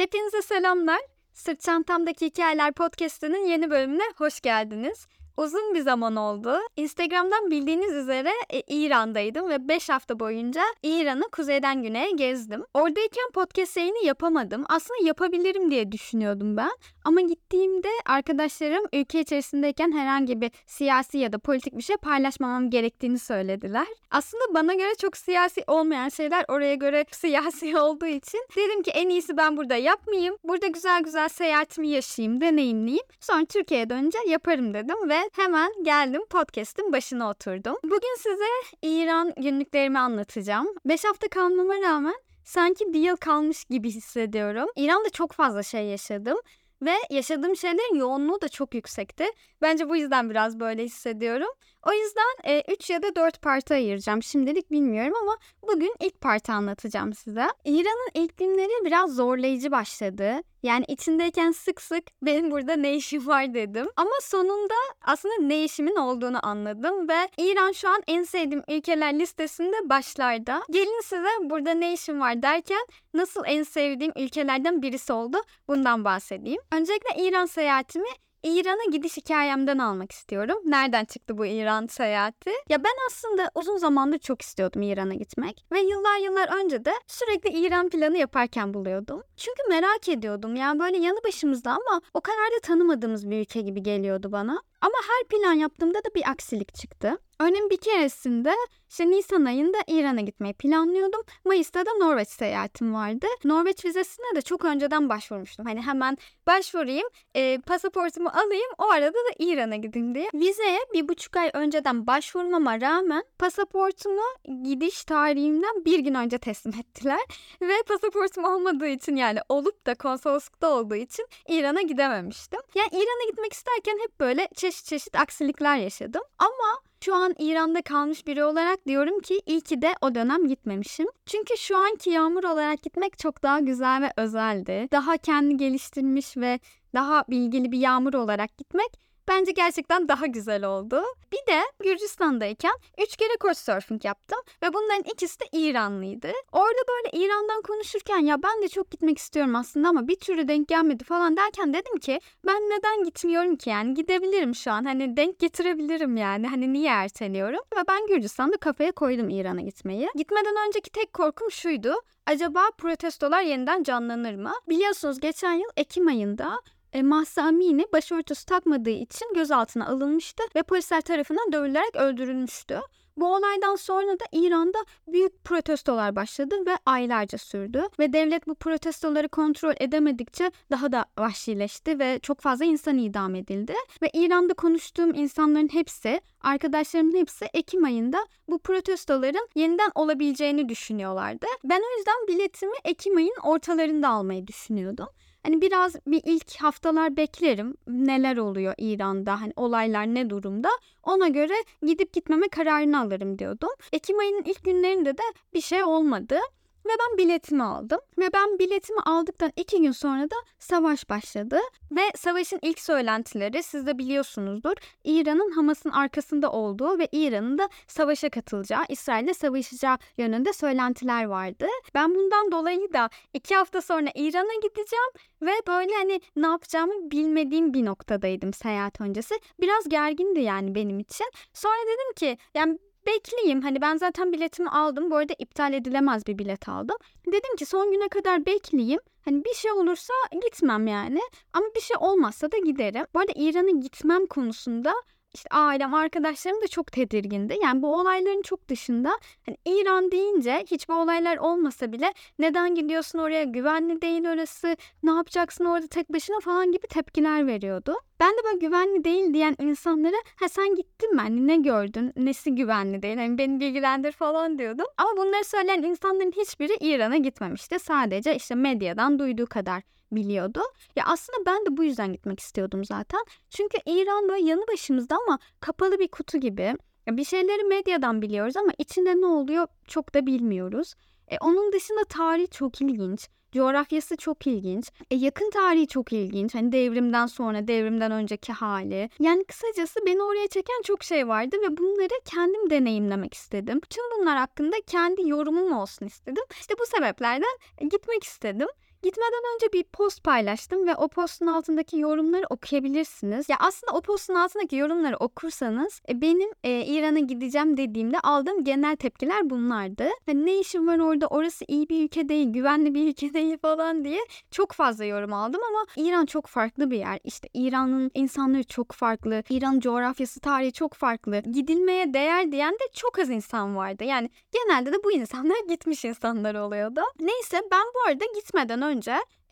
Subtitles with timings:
[0.00, 1.00] Hepinize selamlar.
[1.32, 5.06] Sırt Çantamdaki Hikayeler Podcast'ının yeni bölümüne hoş geldiniz.
[5.36, 6.58] Uzun bir zaman oldu.
[6.76, 12.64] Instagram'dan bildiğiniz üzere e, İran'daydım ve 5 hafta boyunca İran'ı kuzeyden güneye gezdim.
[12.74, 14.64] Oradayken podcast yayını yapamadım.
[14.68, 16.70] Aslında yapabilirim diye düşünüyordum ben.
[17.04, 23.18] Ama gittiğimde arkadaşlarım ülke içerisindeyken herhangi bir siyasi ya da politik bir şey paylaşmamam gerektiğini
[23.18, 23.86] söylediler.
[24.10, 29.08] Aslında bana göre çok siyasi olmayan şeyler oraya göre siyasi olduğu için dedim ki en
[29.08, 30.36] iyisi ben burada yapmayayım.
[30.44, 33.06] Burada güzel güzel seyahatimi yaşayayım, deneyimleyeyim.
[33.20, 37.76] Sonra Türkiye'ye dönünce yaparım dedim ve hemen geldim podcast'ın başına oturdum.
[37.84, 40.66] Bugün size İran günlüklerimi anlatacağım.
[40.84, 44.68] 5 hafta kalmama rağmen sanki bir yıl kalmış gibi hissediyorum.
[44.76, 46.38] İran'da çok fazla şey yaşadım.
[46.82, 49.24] Ve yaşadığım şeylerin yoğunluğu da çok yüksekti.
[49.62, 51.50] Bence bu yüzden biraz böyle hissediyorum.
[51.86, 54.22] O yüzden 3 e, ya da 4 parta ayıracağım.
[54.22, 57.48] Şimdilik bilmiyorum ama bugün ilk partı anlatacağım size.
[57.64, 60.42] İran'ın ilk günleri biraz zorlayıcı başladı.
[60.62, 63.86] Yani içindeyken sık sık benim burada ne işim var dedim.
[63.96, 69.88] Ama sonunda aslında ne işimin olduğunu anladım ve İran şu an en sevdiğim ülkeler listesinde
[69.88, 70.62] başlarda.
[70.70, 76.60] Gelin size burada ne işim var derken nasıl en sevdiğim ülkelerden birisi oldu bundan bahsedeyim.
[76.72, 78.08] Öncelikle İran seyahatimi
[78.42, 80.58] İran'a gidiş hikayemden almak istiyorum.
[80.64, 82.50] Nereden çıktı bu İran seyahati?
[82.68, 85.64] Ya ben aslında uzun zamandır çok istiyordum İran'a gitmek.
[85.72, 89.22] Ve yıllar yıllar önce de sürekli İran planı yaparken buluyordum.
[89.36, 90.56] Çünkü merak ediyordum.
[90.56, 94.62] Yani böyle yanı başımızda ama o kadar da tanımadığımız bir ülke gibi geliyordu bana.
[94.80, 97.18] Ama her plan yaptığımda da bir aksilik çıktı.
[97.40, 98.54] Örneğin bir keresinde
[98.90, 101.22] işte Nisan ayında İran'a gitmeyi planlıyordum.
[101.44, 103.26] Mayıs'ta da Norveç seyahatim vardı.
[103.44, 105.66] Norveç vizesine de çok önceden başvurmuştum.
[105.66, 110.28] Hani hemen başvurayım, e, pasaportumu alayım, o arada da İran'a gideyim diye.
[110.34, 114.22] Vizeye bir buçuk ay önceden başvurmama rağmen pasaportumu
[114.62, 117.20] gidiş tarihimden bir gün önce teslim ettiler.
[117.62, 122.60] Ve pasaportum olmadığı için yani olup da konsoloslukta olduğu için İran'a gidememiştim.
[122.74, 126.22] Yani İran'a gitmek isterken hep böyle çeşit çeşit aksilikler yaşadım.
[126.38, 131.06] Ama şu an İran'da kalmış biri olarak diyorum ki iyi ki de o dönem gitmemişim.
[131.26, 134.88] Çünkü şu anki Yağmur olarak gitmek çok daha güzel ve özeldi.
[134.92, 136.60] Daha kendi geliştirmiş ve
[136.94, 141.02] daha bilgili bir Yağmur olarak gitmek bence gerçekten daha güzel oldu.
[141.32, 146.32] Bir de Gürcistan'dayken 3 kere couchsurfing yaptım ve bunların ikisi de İranlıydı.
[146.52, 150.68] Orada böyle İran'dan konuşurken ya ben de çok gitmek istiyorum aslında ama bir türlü denk
[150.68, 155.38] gelmedi falan derken dedim ki ben neden gitmiyorum ki yani gidebilirim şu an hani denk
[155.38, 160.08] getirebilirim yani hani niye erteliyorum ve ben Gürcistan'da kafaya koydum İran'a gitmeyi.
[160.14, 161.94] Gitmeden önceki tek korkum şuydu
[162.26, 164.52] acaba protestolar yeniden canlanır mı?
[164.68, 166.60] Biliyorsunuz geçen yıl Ekim ayında
[166.92, 172.80] e, Mahsa Amini başörtüsü takmadığı için gözaltına alınmıştı ve polisler tarafından dövülerek öldürülmüştü.
[173.16, 174.78] Bu olaydan sonra da İran'da
[175.08, 177.82] büyük protestolar başladı ve aylarca sürdü.
[177.98, 183.74] Ve devlet bu protestoları kontrol edemedikçe daha da vahşileşti ve çok fazla insan idam edildi.
[184.02, 191.46] Ve İran'da konuştuğum insanların hepsi, arkadaşlarımın hepsi Ekim ayında bu protestoların yeniden olabileceğini düşünüyorlardı.
[191.64, 195.08] Ben o yüzden biletimi Ekim ayın ortalarında almayı düşünüyordum.
[195.42, 197.74] Hani biraz bir ilk haftalar beklerim.
[197.86, 199.40] Neler oluyor İran'da?
[199.40, 200.68] Hani olaylar ne durumda?
[201.02, 201.54] Ona göre
[201.86, 203.70] gidip gitmeme kararını alırım diyordum.
[203.92, 205.22] Ekim ayının ilk günlerinde de
[205.54, 206.38] bir şey olmadı.
[206.86, 208.00] Ve ben biletimi aldım.
[208.18, 211.58] Ve ben biletimi aldıktan iki gün sonra da savaş başladı.
[211.90, 214.74] Ve savaşın ilk söylentileri siz de biliyorsunuzdur.
[215.04, 221.66] İran'ın Hamas'ın arkasında olduğu ve İran'ın da savaşa katılacağı, İsrail'le savaşacağı yönünde söylentiler vardı.
[221.94, 225.10] Ben bundan dolayı da iki hafta sonra İran'a gideceğim
[225.42, 229.34] ve böyle hani ne yapacağımı bilmediğim bir noktadaydım seyahat öncesi.
[229.60, 231.26] Biraz gergindi yani benim için.
[231.54, 233.62] Sonra dedim ki yani bekleyeyim.
[233.62, 235.10] Hani ben zaten biletimi aldım.
[235.10, 236.96] Bu arada iptal edilemez bir bilet aldım.
[237.26, 239.00] Dedim ki son güne kadar bekleyeyim.
[239.24, 241.20] Hani bir şey olursa gitmem yani.
[241.52, 243.06] Ama bir şey olmazsa da giderim.
[243.14, 244.94] Bu arada İran'a gitmem konusunda
[245.34, 247.58] işte ailem, arkadaşlarım da çok tedirgindi.
[247.62, 249.10] Yani bu olayların çok dışında
[249.46, 255.64] hani İran deyince hiçbir olaylar olmasa bile neden gidiyorsun oraya güvenli değil orası ne yapacaksın
[255.64, 257.94] orada tek başına falan gibi tepkiler veriyordu.
[258.20, 262.54] Ben de böyle güvenli değil diyen insanlara ha sen gittin mi hani ne gördün nesi
[262.54, 264.86] güvenli değil hani beni bilgilendir falan diyordum.
[264.96, 267.78] Ama bunları söyleyen insanların hiçbiri İran'a gitmemişti.
[267.78, 270.60] Sadece işte medyadan duyduğu kadar biliyordu.
[270.96, 273.20] Ya aslında ben de bu yüzden gitmek istiyordum zaten.
[273.50, 276.74] Çünkü İran böyle yanı başımızda ama kapalı bir kutu gibi.
[277.06, 280.94] Ya bir şeyleri medyadan biliyoruz ama içinde ne oluyor çok da bilmiyoruz.
[281.28, 283.28] E, onun dışında tarih çok ilginç.
[283.52, 284.90] Coğrafyası çok ilginç.
[285.10, 286.54] E, yakın tarihi çok ilginç.
[286.54, 289.10] Hani devrimden sonra, devrimden önceki hali.
[289.20, 293.80] Yani kısacası beni oraya çeken çok şey vardı ve bunları kendim deneyimlemek istedim.
[293.90, 296.44] Tüm bunlar hakkında kendi yorumum olsun istedim.
[296.60, 297.56] İşte bu sebeplerden
[297.90, 298.68] gitmek istedim.
[299.02, 303.48] Gitmeden önce bir post paylaştım ve o postun altındaki yorumları okuyabilirsiniz.
[303.48, 308.96] Ya aslında o postun altındaki yorumları okursanız e, benim e, İran'a gideceğim dediğimde aldığım genel
[308.96, 310.08] tepkiler bunlardı.
[310.26, 314.04] Hani ne işim var orada orası iyi bir ülke değil, güvenli bir ülke değil falan
[314.04, 314.20] diye
[314.50, 317.18] çok fazla yorum aldım ama İran çok farklı bir yer.
[317.24, 321.38] İşte İran'ın insanları çok farklı, İran coğrafyası, tarihi çok farklı.
[321.38, 324.04] Gidilmeye değer diyen de çok az insan vardı.
[324.04, 327.00] Yani genelde de bu insanlar gitmiş insanlar oluyordu.
[327.20, 328.89] Neyse ben bu arada gitmeden önce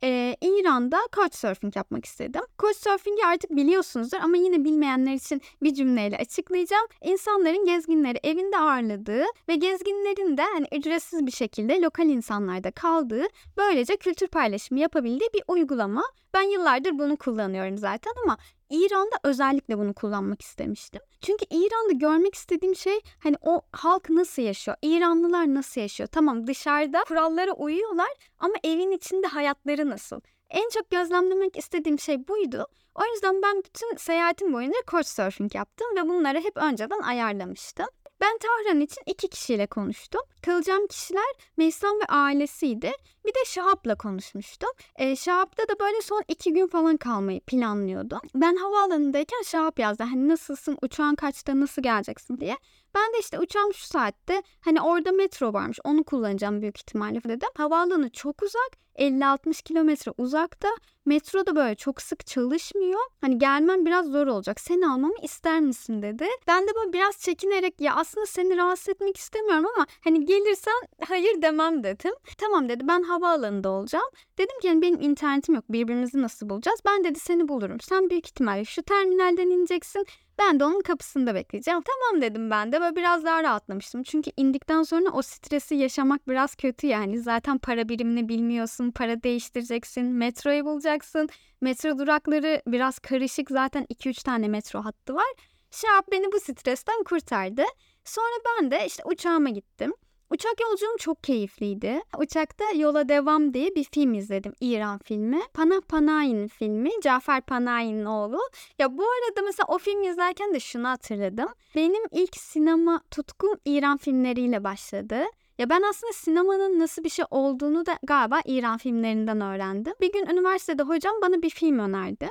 [0.03, 2.43] e, İran'da couchsurfing yapmak istedim.
[2.59, 6.87] Couchsurfing'i artık biliyorsunuzdur ama yine bilmeyenler için bir cümleyle açıklayacağım.
[7.03, 13.25] İnsanların gezginleri evinde ağırladığı ve gezginlerin de hani ücretsiz bir şekilde lokal insanlarda kaldığı,
[13.57, 16.03] böylece kültür paylaşımı yapabildiği bir uygulama.
[16.35, 18.39] Ben yıllardır bunu kullanıyorum zaten ama
[18.71, 21.01] İran'da özellikle bunu kullanmak istemiştim.
[21.21, 24.77] Çünkü İran'da görmek istediğim şey hani o halk nasıl yaşıyor?
[24.83, 26.09] İranlılar nasıl yaşıyor?
[26.13, 30.21] Tamam dışarıda kurallara uyuyorlar ama evin içinde hayatları nasıl?
[30.51, 32.67] En çok gözlemlemek istediğim şey buydu.
[32.95, 37.87] O yüzden ben bütün seyahatim boyunca couchsurfing yaptım ve bunları hep önceden ayarlamıştım.
[38.21, 40.21] Ben Tahran için iki kişiyle konuştum.
[40.43, 42.93] Kalacağım kişiler Meysam ve ailesiydi.
[43.29, 44.69] Bir de Şahap'la konuşmuştum.
[44.97, 48.21] E, Şahap'ta da böyle son iki gün falan kalmayı planlıyordum.
[48.35, 50.03] Ben havaalanındayken Şahap yazdı.
[50.03, 52.57] Hani nasılsın, uçağın kaçta, nasıl geleceksin diye.
[52.95, 57.49] Ben de işte uçağım şu saatte hani orada metro varmış onu kullanacağım büyük ihtimalle dedim.
[57.57, 60.69] Havaalanı çok uzak 50-60 kilometre uzakta.
[61.05, 63.01] Metro da böyle çok sık çalışmıyor.
[63.21, 64.61] Hani gelmem biraz zor olacak.
[64.61, 66.27] Seni almamı ister misin dedi.
[66.47, 71.43] Ben de böyle biraz çekinerek ya aslında seni rahatsız etmek istemiyorum ama hani gelirsen hayır
[71.43, 72.13] demem dedim.
[72.39, 74.09] Tamam dedi ben havaalanında olacağım.
[74.39, 76.81] Dedim ki yani benim internetim yok birbirimizi nasıl bulacağız?
[76.87, 77.81] Ben dedi seni bulurum.
[77.81, 80.07] Sen büyük ihtimalle şu terminalden ineceksin.
[80.39, 81.81] Ben de onun kapısında bekleyeceğim.
[81.83, 82.81] Tamam dedim ben de.
[82.81, 84.03] Böyle biraz daha rahatlamıştım.
[84.03, 87.21] Çünkü indikten sonra o stresi yaşamak biraz kötü yani.
[87.21, 88.91] Zaten para birimini bilmiyorsun.
[88.91, 90.05] Para değiştireceksin.
[90.05, 91.29] Metroyu bulacaksın.
[91.61, 93.51] Metro durakları biraz karışık.
[93.51, 95.33] Zaten 2-3 tane metro hattı var.
[95.71, 97.65] Şahap beni bu stresten kurtardı.
[98.05, 99.93] Sonra ben de işte uçağıma gittim.
[100.31, 102.01] Uçak yolculuğum çok keyifliydi.
[102.19, 104.53] Uçakta Yola Devam diye bir film izledim.
[104.61, 105.41] İran filmi.
[105.55, 106.91] Panah Panay'ın filmi.
[107.03, 108.39] Cafer Panay'ın oğlu.
[108.79, 111.49] Ya bu arada mesela o filmi izlerken de şunu hatırladım.
[111.75, 115.19] Benim ilk sinema tutkum İran filmleriyle başladı.
[115.59, 119.95] Ya ben aslında sinemanın nasıl bir şey olduğunu da galiba İran filmlerinden öğrendim.
[120.01, 122.29] Bir gün üniversitede hocam bana bir film önerdi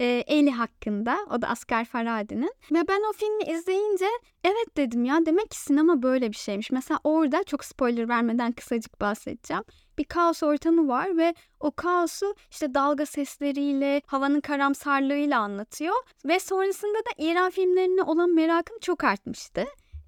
[0.00, 1.18] e, Eli hakkında.
[1.30, 2.52] O da Asgar Farhadi'nin.
[2.72, 4.06] Ve ben o filmi izleyince
[4.44, 6.70] evet dedim ya demek ki sinema böyle bir şeymiş.
[6.70, 9.62] Mesela orada çok spoiler vermeden kısacık bahsedeceğim.
[9.98, 15.94] Bir kaos ortamı var ve o kaosu işte dalga sesleriyle, havanın karamsarlığıyla anlatıyor.
[16.24, 19.64] Ve sonrasında da İran filmlerine olan merakım çok artmıştı.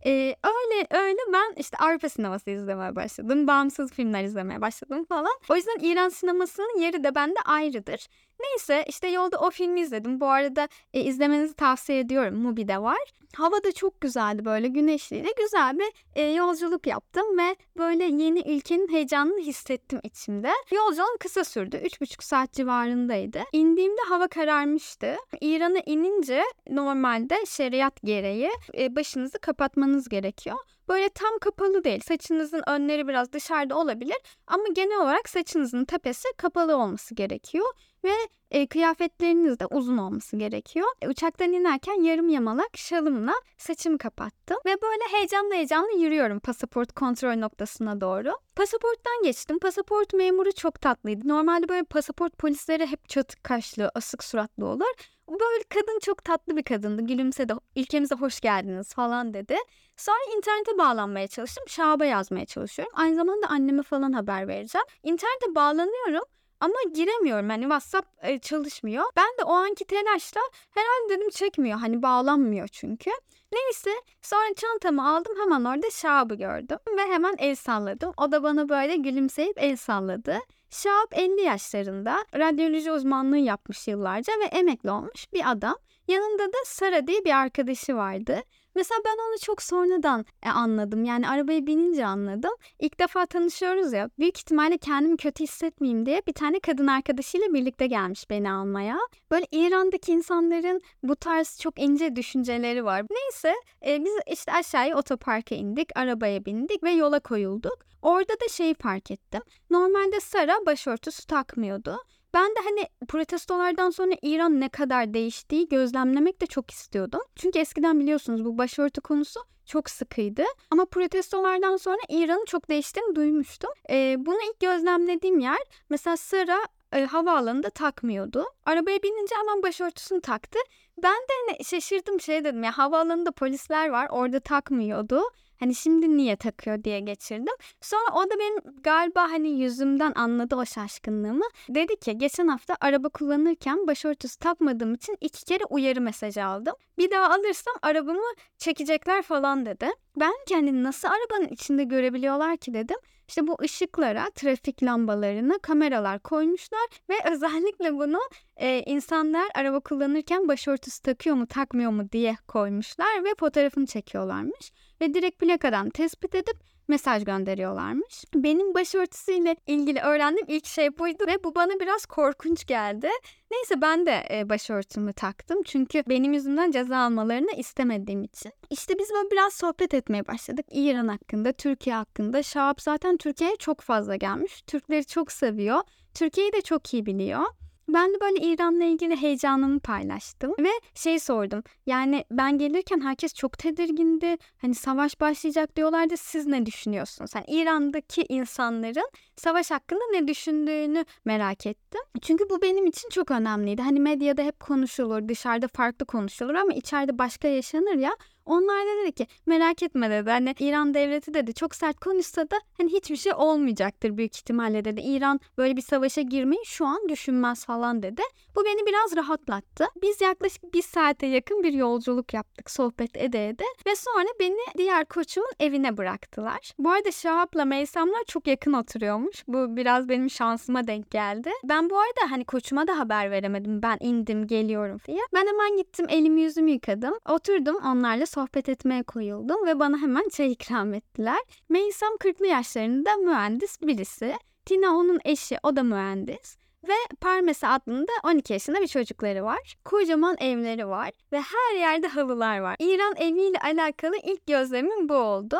[0.06, 0.10] Ee,
[0.44, 3.46] öyle öyle ben işte Avrupa sineması izlemeye başladım.
[3.46, 5.32] Bağımsız filmler izlemeye başladım falan.
[5.50, 8.06] O yüzden İran sinemasının yeri de bende ayrıdır.
[8.40, 10.20] Neyse işte yolda o filmi izledim.
[10.20, 12.34] Bu arada e, izlemenizi tavsiye ediyorum.
[12.34, 12.98] Mubi'de var.
[13.36, 15.28] Hava da çok güzeldi böyle güneşliydi.
[15.38, 20.50] Güzel bir e, yolculuk yaptım ve böyle yeni ülkenin heyecanını hissettim içimde.
[20.74, 21.76] Yolculuğum kısa sürdü.
[21.76, 23.40] 3,5 saat civarındaydı.
[23.52, 25.16] İndiğimde hava kararmıştı.
[25.40, 30.58] İran'a inince normalde şeriat gereği e, başınızı kapatmanız gerekiyor.
[30.88, 32.00] Böyle tam kapalı değil.
[32.00, 37.66] Saçınızın önleri biraz dışarıda olabilir ama genel olarak saçınızın tepesi kapalı olması gerekiyor
[38.04, 38.12] ve
[38.50, 40.86] e, kıyafetleriniz de uzun olması gerekiyor.
[41.02, 47.36] E, uçaktan inerken yarım yamalak şalımla saçımı kapattım ve böyle heyecanlı heyecanlı yürüyorum pasaport kontrol
[47.36, 48.32] noktasına doğru.
[48.56, 49.58] Pasaporttan geçtim.
[49.58, 51.28] Pasaport memuru çok tatlıydı.
[51.28, 54.94] Normalde böyle pasaport polisleri hep çatık kaşlı, asık suratlı olur.
[55.28, 57.02] Böyle kadın çok tatlı bir kadındı.
[57.02, 57.54] Gülümsedi.
[57.76, 59.56] Ülkemize hoş geldiniz falan dedi.
[59.96, 61.64] Sonra internete bağlanmaya çalıştım.
[61.68, 62.94] Şahaba yazmaya çalışıyorum.
[62.96, 64.86] Aynı zamanda anneme falan haber vereceğim.
[65.02, 66.24] İnternete bağlanıyorum.
[66.60, 69.04] Ama giremiyorum hani WhatsApp e, çalışmıyor.
[69.16, 73.10] Ben de o anki telaşla herhalde dedim çekmiyor hani bağlanmıyor çünkü.
[73.52, 73.90] Neyse
[74.22, 78.12] sonra çantamı aldım hemen orada Şahab'ı gördüm ve hemen el salladım.
[78.16, 80.38] O da bana böyle gülümseyip el salladı.
[80.70, 85.76] Şahap 50 yaşlarında radyoloji uzmanlığı yapmış yıllarca ve emekli olmuş bir adam.
[86.08, 88.42] Yanında da Sara diye bir arkadaşı vardı.
[88.74, 91.04] Mesela ben onu çok sonradan e, anladım.
[91.04, 92.50] Yani arabaya binince anladım.
[92.78, 94.10] İlk defa tanışıyoruz ya.
[94.18, 98.98] Büyük ihtimalle kendimi kötü hissetmeyeyim diye bir tane kadın arkadaşıyla birlikte gelmiş beni almaya.
[99.30, 103.02] Böyle İran'daki insanların bu tarz çok ince düşünceleri var.
[103.10, 103.54] Neyse
[103.86, 107.78] e, biz işte aşağıya otoparka indik, arabaya bindik ve yola koyulduk.
[108.02, 109.42] Orada da şeyi fark ettim.
[109.70, 111.96] Normalde Sara başörtüsü takmıyordu.
[112.34, 117.20] Ben de hani protestolardan sonra İran ne kadar değiştiği gözlemlemek de çok istiyordum.
[117.36, 120.44] Çünkü eskiden biliyorsunuz bu başörtü konusu çok sıkıydı.
[120.70, 123.70] Ama protestolardan sonra İran'ın çok değiştiğini duymuştum.
[123.90, 125.58] Ee, bunu ilk gözlemlediğim yer
[125.90, 126.58] mesela Sara
[126.92, 128.44] e, havaalanında takmıyordu.
[128.66, 130.58] Arabaya binince hemen başörtüsünü taktı.
[131.02, 135.22] Ben de hani şaşırdım şey dedim ya havaalanında polisler var orada takmıyordu.
[135.60, 137.54] Hani şimdi niye takıyor diye geçirdim.
[137.80, 141.44] Sonra o da benim galiba hani yüzümden anladı o şaşkınlığımı.
[141.68, 146.74] Dedi ki geçen hafta araba kullanırken başörtüsü takmadığım için iki kere uyarı mesajı aldım.
[146.98, 149.88] Bir daha alırsam arabamı çekecekler falan dedi.
[150.16, 152.96] Ben kendini nasıl arabanın içinde görebiliyorlar ki dedim.
[153.28, 158.18] İşte bu ışıklara, trafik lambalarına kameralar koymuşlar ve özellikle bunu
[158.56, 165.14] e, insanlar araba kullanırken başörtüsü takıyor mu takmıyor mu diye koymuşlar ve fotoğrafını çekiyorlarmış ve
[165.14, 166.56] direkt plakadan tespit edip
[166.88, 168.24] mesaj gönderiyorlarmış.
[168.34, 173.08] Benim başörtüsüyle ilgili öğrendiğim ilk şey buydu ve bu bana biraz korkunç geldi.
[173.50, 178.52] Neyse ben de e, başörtümü taktım çünkü benim yüzümden ceza almalarını istemediğim için.
[178.70, 180.66] İşte biz böyle biraz sohbet etmeye başladık.
[180.70, 182.42] İran hakkında, Türkiye hakkında.
[182.42, 184.62] Şahap zaten Türkiye'ye çok fazla gelmiş.
[184.66, 185.80] Türkleri çok seviyor.
[186.14, 187.42] Türkiye'yi de çok iyi biliyor.
[187.88, 191.62] Ben de böyle İran'la ilgili heyecanımı paylaştım ve şey sordum.
[191.86, 194.36] Yani ben gelirken herkes çok tedirgindi.
[194.58, 196.16] Hani savaş başlayacak diyorlardı.
[196.16, 197.30] Siz ne düşünüyorsunuz?
[197.34, 202.00] Yani İran'daki insanların savaş hakkında ne düşündüğünü merak ettim.
[202.22, 203.82] Çünkü bu benim için çok önemliydi.
[203.82, 208.10] Hani medyada hep konuşulur, dışarıda farklı konuşulur ama içeride başka yaşanır ya.
[208.48, 210.30] Onlar da dedi ki merak etme dedi.
[210.30, 215.00] Hani İran devleti dedi çok sert konuşsa da hani hiçbir şey olmayacaktır büyük ihtimalle dedi.
[215.00, 218.22] İran böyle bir savaşa girmeyi şu an düşünmez falan dedi.
[218.56, 219.86] Bu beni biraz rahatlattı.
[220.02, 225.04] Biz yaklaşık bir saate yakın bir yolculuk yaptık sohbet ede ede ve sonra beni diğer
[225.04, 226.72] koçumun evine bıraktılar.
[226.78, 229.44] Bu arada Şahap'la Meysamlar çok yakın oturuyormuş.
[229.48, 231.50] Bu biraz benim şansıma denk geldi.
[231.64, 233.82] Ben bu arada hani koçuma da haber veremedim.
[233.82, 235.20] Ben indim geliyorum diye.
[235.34, 237.14] Ben hemen gittim elimi yüzümü yıkadım.
[237.28, 238.37] Oturdum onlarla sohbet
[238.68, 241.38] etmeye koyuldum ve bana hemen çay ikram ettiler.
[241.68, 244.34] Meysam 40'lı yaşlarında mühendis birisi.
[244.66, 246.56] Tina onun eşi o da mühendis.
[246.88, 249.76] Ve Parmese adında 12 yaşında bir çocukları var.
[249.84, 252.76] Kocaman evleri var ve her yerde halılar var.
[252.78, 255.58] İran eviyle alakalı ilk gözlemim bu oldu.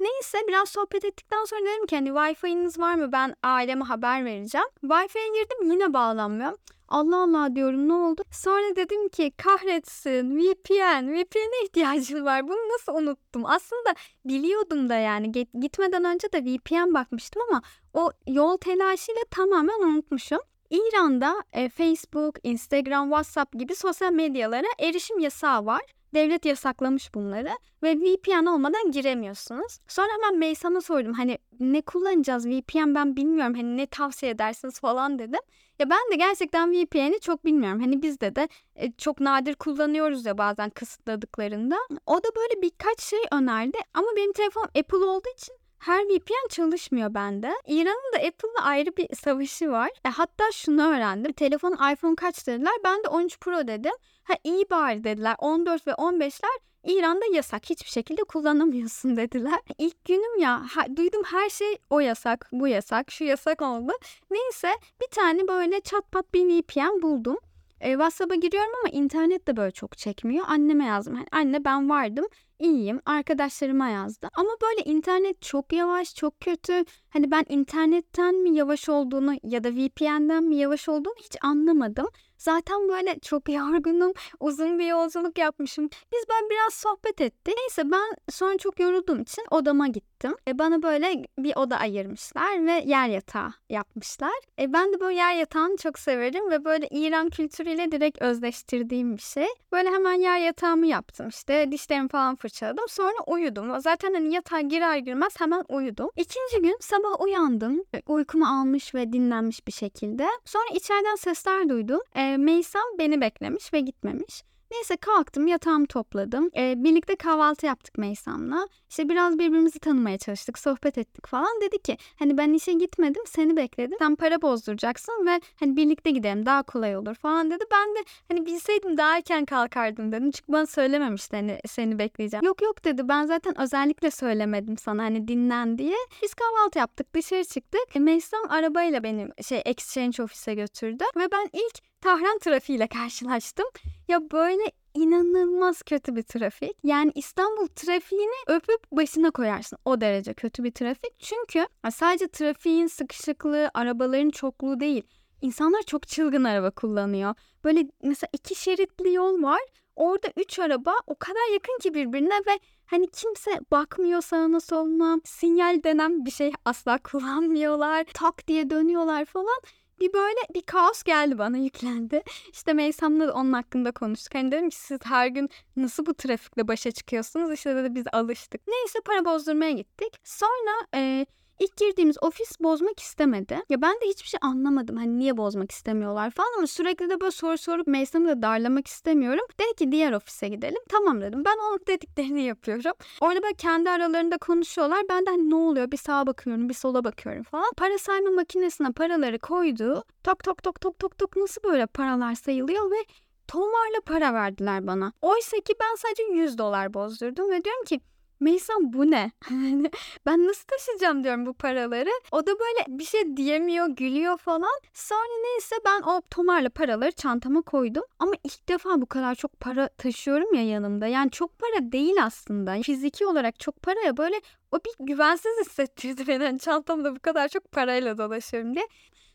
[0.00, 4.66] Neyse biraz sohbet ettikten sonra dedim ki hani Wi-Fi'niz var mı ben aileme haber vereceğim.
[4.82, 6.52] Wi-Fi'ye girdim yine bağlanmıyor.
[6.90, 8.22] Allah Allah diyorum ne oldu?
[8.30, 12.48] Sonra dedim ki kahretsin VPN, VPN'e ihtiyacım var.
[12.48, 13.46] Bunu nasıl unuttum?
[13.46, 13.94] Aslında
[14.24, 17.62] biliyordum da yani gitmeden önce de VPN bakmıştım ama
[17.94, 20.40] o yol telaşıyla tamamen unutmuşum.
[20.70, 25.82] İran'da e, Facebook, Instagram, WhatsApp gibi sosyal medyalara erişim yasağı var.
[26.14, 27.50] Devlet yasaklamış bunları
[27.82, 29.78] ve VPN olmadan giremiyorsunuz.
[29.88, 35.18] Sonra hemen Meysam'a sordum hani ne kullanacağız VPN ben bilmiyorum hani ne tavsiye edersiniz falan
[35.18, 35.40] dedim.
[35.78, 37.80] Ya ben de gerçekten VPN'i çok bilmiyorum.
[37.80, 41.76] Hani bizde de e, çok nadir kullanıyoruz ya bazen kısıtladıklarında.
[42.06, 47.14] O da böyle birkaç şey önerdi ama benim telefonum Apple olduğu için her VPN çalışmıyor
[47.14, 47.52] bende.
[47.66, 49.90] İran'ın da Apple'la ayrı bir savaşı var.
[50.04, 51.32] E, hatta şunu öğrendim.
[51.32, 52.72] Telefon iPhone kaç dediler?
[52.84, 53.92] Ben de 13 Pro dedim.
[54.24, 55.36] Ha iyi bari dediler.
[55.38, 57.70] 14 ve 15'ler İran'da yasak.
[57.70, 59.60] Hiçbir şekilde kullanamıyorsun dediler.
[59.78, 63.92] İlk günüm ya ha, duydum her şey o yasak, bu yasak, şu yasak oldu.
[64.30, 64.68] Neyse
[65.02, 67.36] bir tane böyle çat pat bir VPN buldum.
[67.80, 70.44] E, WhatsApp'a giriyorum ama internet de böyle çok çekmiyor.
[70.48, 71.14] Anneme yazdım.
[71.14, 72.26] Yani, Anne ben vardım
[72.58, 73.00] iyiyim.
[73.06, 74.28] Arkadaşlarıma yazdı.
[74.34, 76.84] Ama böyle internet çok yavaş, çok kötü.
[77.10, 82.06] Hani ben internetten mi yavaş olduğunu ya da VPN'den mi yavaş olduğunu hiç anlamadım.
[82.40, 84.12] Zaten böyle çok yorgunum.
[84.40, 85.88] Uzun bir yolculuk yapmışım.
[86.12, 87.54] Biz ben biraz sohbet ettik.
[87.56, 90.34] Neyse ben sonra çok yorulduğum için odama gittim.
[90.48, 94.32] E, bana böyle bir oda ayırmışlar ve yer yatağı yapmışlar.
[94.58, 99.22] E, ben de böyle yer yatağını çok severim ve böyle İran kültürüyle direkt özleştirdiğim bir
[99.22, 99.48] şey.
[99.72, 101.72] Böyle hemen yer yatağımı yaptım işte.
[101.72, 102.84] Dişlerimi falan fırçaladım.
[102.88, 103.80] Sonra uyudum.
[103.80, 106.10] Zaten hani yatağa girer girmez hemen uyudum.
[106.16, 107.84] İkinci gün sabah uyandım.
[108.06, 110.28] Uykumu almış ve dinlenmiş bir şekilde.
[110.44, 112.00] Sonra içeriden sesler duydum.
[112.14, 114.42] E, Meysam beni beklemiş ve gitmemiş.
[114.70, 116.50] Neyse kalktım yatağımı topladım.
[116.56, 118.68] Ee, birlikte kahvaltı yaptık Meysam'la.
[118.90, 121.60] İşte biraz birbirimizi tanımaya çalıştık, sohbet ettik falan.
[121.60, 123.98] Dedi ki hani ben işe gitmedim, seni bekledim.
[123.98, 127.64] Sen para bozduracaksın ve hani birlikte gidelim daha kolay olur falan dedi.
[127.72, 127.98] Ben de
[128.28, 130.30] hani bilseydim daha erken kalkardım dedim.
[130.30, 132.46] Çünkü bana söylememişti hani seni bekleyeceğim.
[132.46, 135.96] Yok yok dedi ben zaten özellikle söylemedim sana hani dinlen diye.
[136.22, 137.96] Biz kahvaltı yaptık, dışarı çıktık.
[137.96, 143.66] E, Meysam arabayla benim şey exchange ofise götürdü ve ben ilk Tahran trafiğiyle karşılaştım.
[144.10, 144.62] Ya böyle
[144.94, 146.76] inanılmaz kötü bir trafik.
[146.84, 149.78] Yani İstanbul trafiğini öpüp başına koyarsın.
[149.84, 151.18] O derece kötü bir trafik.
[151.18, 155.02] Çünkü sadece trafiğin sıkışıklığı, arabaların çokluğu değil.
[155.42, 157.34] insanlar çok çılgın araba kullanıyor.
[157.64, 159.60] Böyle mesela iki şeritli yol var.
[159.96, 165.20] Orada üç araba o kadar yakın ki birbirine ve hani kimse bakmıyor sağına soluna.
[165.24, 168.04] Sinyal denen bir şey asla kullanmıyorlar.
[168.14, 169.60] Tak diye dönüyorlar falan
[170.00, 172.22] bir böyle bir kaos geldi bana yüklendi.
[172.52, 174.34] İşte Meysam'la da onun hakkında konuştuk.
[174.34, 177.52] Hani dedim ki siz her gün nasıl bu trafikle başa çıkıyorsunuz?
[177.52, 178.60] İşte dedi biz alıştık.
[178.68, 180.16] Neyse para bozdurmaya gittik.
[180.24, 181.26] Sonra e,
[181.60, 183.62] İlk girdiğimiz ofis bozmak istemedi.
[183.68, 184.96] Ya ben de hiçbir şey anlamadım.
[184.96, 189.46] Hani niye bozmak istemiyorlar falan ama sürekli de böyle soru sorup Meysam'ı da darlamak istemiyorum.
[189.60, 190.78] Dedi ki diğer ofise gidelim.
[190.88, 191.44] Tamam dedim.
[191.44, 192.92] Ben onun dediklerini yapıyorum.
[193.20, 195.00] Orada böyle kendi aralarında konuşuyorlar.
[195.08, 195.90] Ben de hani ne oluyor?
[195.90, 197.72] Bir sağa bakıyorum, bir sola bakıyorum falan.
[197.76, 200.04] Para sayma makinesine paraları koydu.
[200.24, 203.04] Tok tok tok tok tok tok nasıl böyle paralar sayılıyor ve
[203.48, 205.12] tomarla para verdiler bana.
[205.22, 208.00] Oysa ki ben sadece 100 dolar bozdurdum ve diyorum ki
[208.40, 209.30] Meysan bu ne?
[210.26, 212.10] Ben nasıl taşıyacağım diyorum bu paraları.
[212.32, 214.80] O da böyle bir şey diyemiyor, gülüyor falan.
[214.94, 218.02] Sonra neyse ben o tomarla paraları çantama koydum.
[218.18, 221.06] Ama ilk defa bu kadar çok para taşıyorum ya yanımda.
[221.06, 222.82] Yani çok para değil aslında.
[222.82, 224.40] Fiziki olarak çok para ya böyle
[224.72, 226.44] o bir güvensiz hissettirdi beni.
[226.44, 228.88] Yani çantamda bu kadar çok parayla dolaşıyorum diye.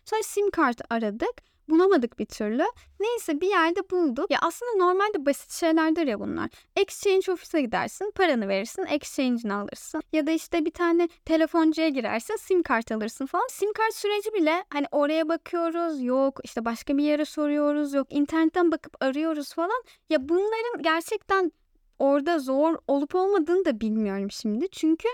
[0.06, 2.64] Sonra sim kart aradık bulamadık bir türlü.
[3.00, 4.32] Neyse bir yerde bulduk.
[4.32, 6.50] Ya aslında normalde basit şeylerdir ya bunlar.
[6.76, 10.02] Exchange ofise gidersin, paranı verirsin, exchange'ini alırsın.
[10.14, 13.48] Ya da işte bir tane telefoncuya girersin, sim kart alırsın falan.
[13.50, 18.72] Sim kart süreci bile hani oraya bakıyoruz, yok işte başka bir yere soruyoruz, yok internetten
[18.72, 19.84] bakıp arıyoruz falan.
[20.10, 21.52] Ya bunların gerçekten
[22.00, 24.68] orada zor olup olmadığını da bilmiyorum şimdi.
[24.72, 25.08] Çünkü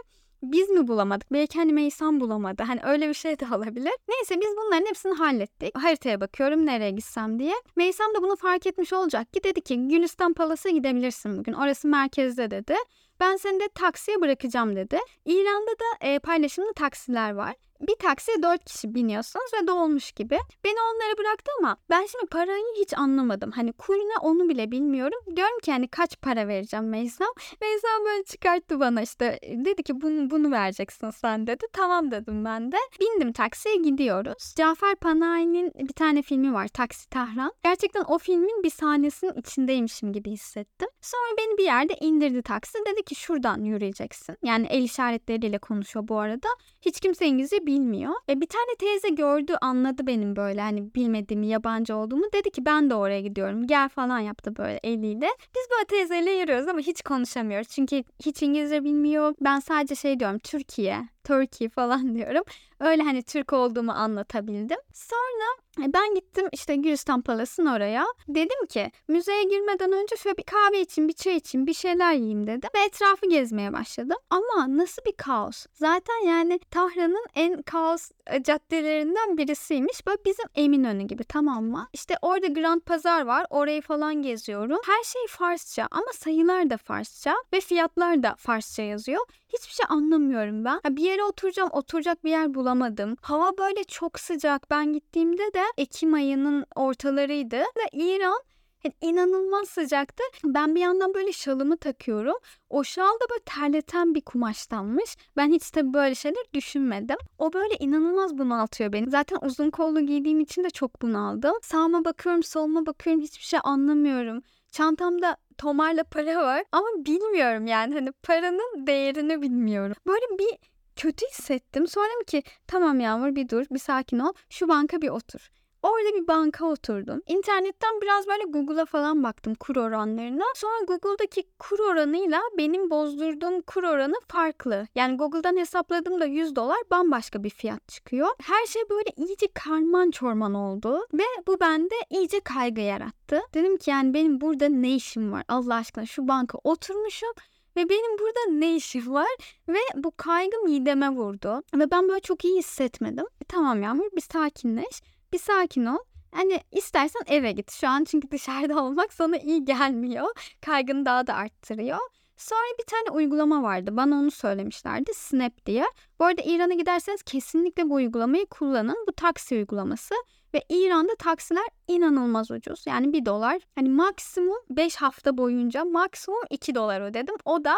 [0.44, 1.32] biz mi bulamadık?
[1.34, 2.64] Belki hani Meysan bulamadı.
[2.64, 3.94] Hani öyle bir şey de olabilir.
[4.10, 5.78] Neyse biz bunların hepsini hallettik.
[5.78, 7.54] Haritaya bakıyorum nereye gitsem diye.
[7.76, 11.54] Meysan da bunu fark etmiş olacak ki dedi ki Gülistan Palas'a gidebilirsin bugün.
[11.54, 12.76] Orası merkezde dedi.
[13.22, 15.00] Ben seni de taksiye bırakacağım dedi.
[15.26, 20.40] İran'da da e, paylaşımlı taksiler var bir taksiye dört kişi biniyorsunuz ve dolmuş gibi.
[20.64, 23.52] Beni onlara bıraktı ama ben şimdi parayı hiç anlamadım.
[23.52, 25.20] Hani kur ne onu bile bilmiyorum.
[25.36, 27.34] Diyorum ki hani kaç para vereceğim Meysam.
[27.62, 31.66] Meysam böyle çıkarttı bana işte dedi ki bunu, bunu vereceksin sen dedi.
[31.74, 32.78] Tamam dedim ben de.
[33.02, 34.54] Bindim taksiye gidiyoruz.
[34.58, 37.54] Cafer Panayi'nin bir tane filmi var Taksi Tahran.
[37.64, 40.90] Gerçekten o filmin bir sahnesinin içindeymişim gibi hissettim.
[41.02, 42.78] Sonra beni bir yerde indirdi taksi.
[42.88, 44.38] Dedi ki şuradan yürüyeceksin.
[44.44, 46.48] Yani el işaretleriyle konuşuyor bu arada.
[46.82, 48.14] Hiç kimse İngilizce bilmiyor.
[48.30, 52.24] E, bir tane teyze gördü anladı benim böyle hani bilmediğimi yabancı olduğumu.
[52.34, 55.28] Dedi ki ben de oraya gidiyorum gel falan yaptı böyle eliyle.
[55.56, 57.68] Biz böyle teyzeyle yürüyoruz ama hiç konuşamıyoruz.
[57.68, 59.36] Çünkü hiç İngilizce bilmiyor.
[59.42, 62.44] Ben sadece şey diyorum Türkiye, Turkey falan diyorum.
[62.82, 64.78] Öyle hani Türk olduğumu anlatabildim.
[64.94, 68.06] Sonra e, ben gittim işte Gülistan Palas'ın oraya.
[68.28, 72.48] Dedim ki müzeye girmeden önce şöyle bir kahve için, bir çay için, bir şeyler yiyeyim
[72.48, 72.70] dedim.
[72.76, 74.18] Ve etrafı gezmeye başladım.
[74.30, 75.66] Ama nasıl bir kaos.
[75.74, 80.08] Zaten yani Tahran'ın en kaos e, caddelerinden birisiymiş.
[80.08, 81.88] Böyle bizim Eminönü gibi tamam mı?
[81.94, 83.46] İşte orada Grand Pazar var.
[83.50, 84.80] Orayı falan geziyorum.
[84.86, 89.26] Her şey Farsça ama sayılar da Farsça ve fiyatlar da Farsça yazıyor.
[89.54, 90.80] Hiçbir şey anlamıyorum ben.
[90.90, 93.18] bir yere oturacağım, oturacak bir yer bulamadım.
[93.22, 94.72] Hava böyle çok sıcak.
[94.72, 98.42] Ben gittiğimde de Ekim ayının ortalarıydı ve İran
[98.84, 100.24] yani inanılmaz sıcaktı.
[100.46, 102.36] Ben bir yandan böyle şalımı takıyorum.
[102.70, 105.18] O şal da böyle terleten bir kumaştanmış.
[105.38, 107.18] Ben hiç tabii böyle şeyler düşünmedim.
[107.38, 109.10] O böyle inanılmaz bunaltıyor beni.
[109.10, 111.54] Zaten uzun kollu giydiğim için de çok bunaldım.
[111.62, 113.22] Sağıma bakıyorum, soluma bakıyorum.
[113.22, 114.42] Hiçbir şey anlamıyorum.
[114.72, 119.96] Çantamda tomarla para var ama bilmiyorum yani hani paranın değerini bilmiyorum.
[120.08, 120.71] Böyle bir
[121.02, 121.88] kötü hissettim.
[121.88, 125.52] Sonra ki tamam Yağmur bir dur bir sakin ol şu banka bir otur.
[125.84, 127.22] Orada bir banka oturdum.
[127.28, 130.44] İnternetten biraz böyle Google'a falan baktım kur oranlarına.
[130.56, 134.88] Sonra Google'daki kur oranıyla benim bozdurduğum kur oranı farklı.
[134.96, 138.28] Yani Google'dan hesapladığımda 100 dolar bambaşka bir fiyat çıkıyor.
[138.44, 143.42] Her şey böyle iyice karman çorman oldu ve bu bende iyice kaygı yarattı.
[143.54, 147.34] Dedim ki yani benim burada ne işim var Allah aşkına şu banka oturmuşum
[147.76, 149.28] ve benim burada ne işim var
[149.68, 153.26] ve bu kaygı mideme vurdu ve ben böyle çok iyi hissetmedim.
[153.42, 155.02] E, tamam Yağmur bir sakinleş
[155.34, 155.98] bir sakin ol.
[156.32, 160.28] Hani istersen eve git şu an çünkü dışarıda olmak sana iyi gelmiyor.
[160.62, 162.00] Kaygını daha da arttırıyor.
[162.42, 163.98] Sonra bir tane uygulama vardı.
[163.98, 165.12] Bana onu söylemişlerdi.
[165.14, 165.86] Snap diye.
[166.20, 169.06] Bu arada İran'a giderseniz kesinlikle bu uygulamayı kullanın.
[169.08, 170.16] Bu taksi uygulaması.
[170.54, 172.88] Ve İran'da taksiler inanılmaz ucuz.
[172.88, 173.62] Yani 1 dolar.
[173.76, 177.36] Hani maksimum 5 hafta boyunca maksimum 2 dolar ödedim.
[177.46, 177.76] O da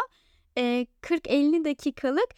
[0.58, 2.28] e, 40-50 dakikalık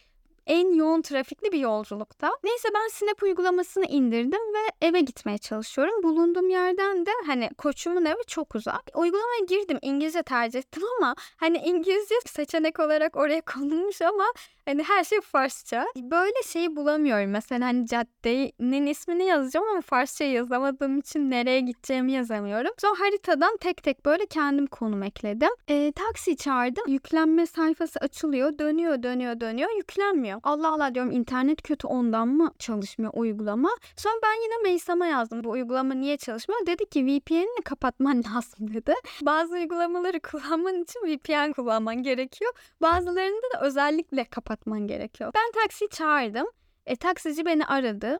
[0.47, 2.31] en yoğun trafikli bir yolculukta.
[2.43, 6.03] Neyse ben Snap uygulamasını indirdim ve eve gitmeye çalışıyorum.
[6.03, 8.83] Bulunduğum yerden de hani koçumun evi çok uzak.
[8.95, 9.79] Uygulamaya girdim.
[9.81, 14.25] İngilizce tercih ettim ama hani İngilizce seçenek olarak oraya konulmuş ama
[14.67, 15.85] Hani her şey Farsça.
[15.95, 17.29] Böyle şeyi bulamıyorum.
[17.29, 22.71] Mesela hani caddenin ismini yazacağım ama Farsça yazamadığım için nereye gideceğimi yazamıyorum.
[22.77, 25.49] Sonra haritadan tek tek böyle kendim konum ekledim.
[25.67, 26.83] E, taksi çağırdım.
[26.87, 28.59] Yüklenme sayfası açılıyor.
[28.59, 29.69] Dönüyor, dönüyor, dönüyor.
[29.77, 30.39] Yüklenmiyor.
[30.43, 33.69] Allah Allah diyorum internet kötü ondan mı çalışmıyor uygulama?
[33.95, 35.43] Sonra ben yine Meysam'a yazdım.
[35.43, 36.65] Bu uygulama niye çalışmıyor?
[36.65, 38.93] Dedi ki VPN'ini kapatman lazım dedi.
[39.21, 42.51] Bazı uygulamaları kullanman için VPN kullanman gerekiyor.
[42.81, 45.31] Bazılarında da özellikle kapat kapatman gerekiyor.
[45.35, 46.47] Ben taksi çağırdım.
[46.85, 48.19] E, taksici beni aradı.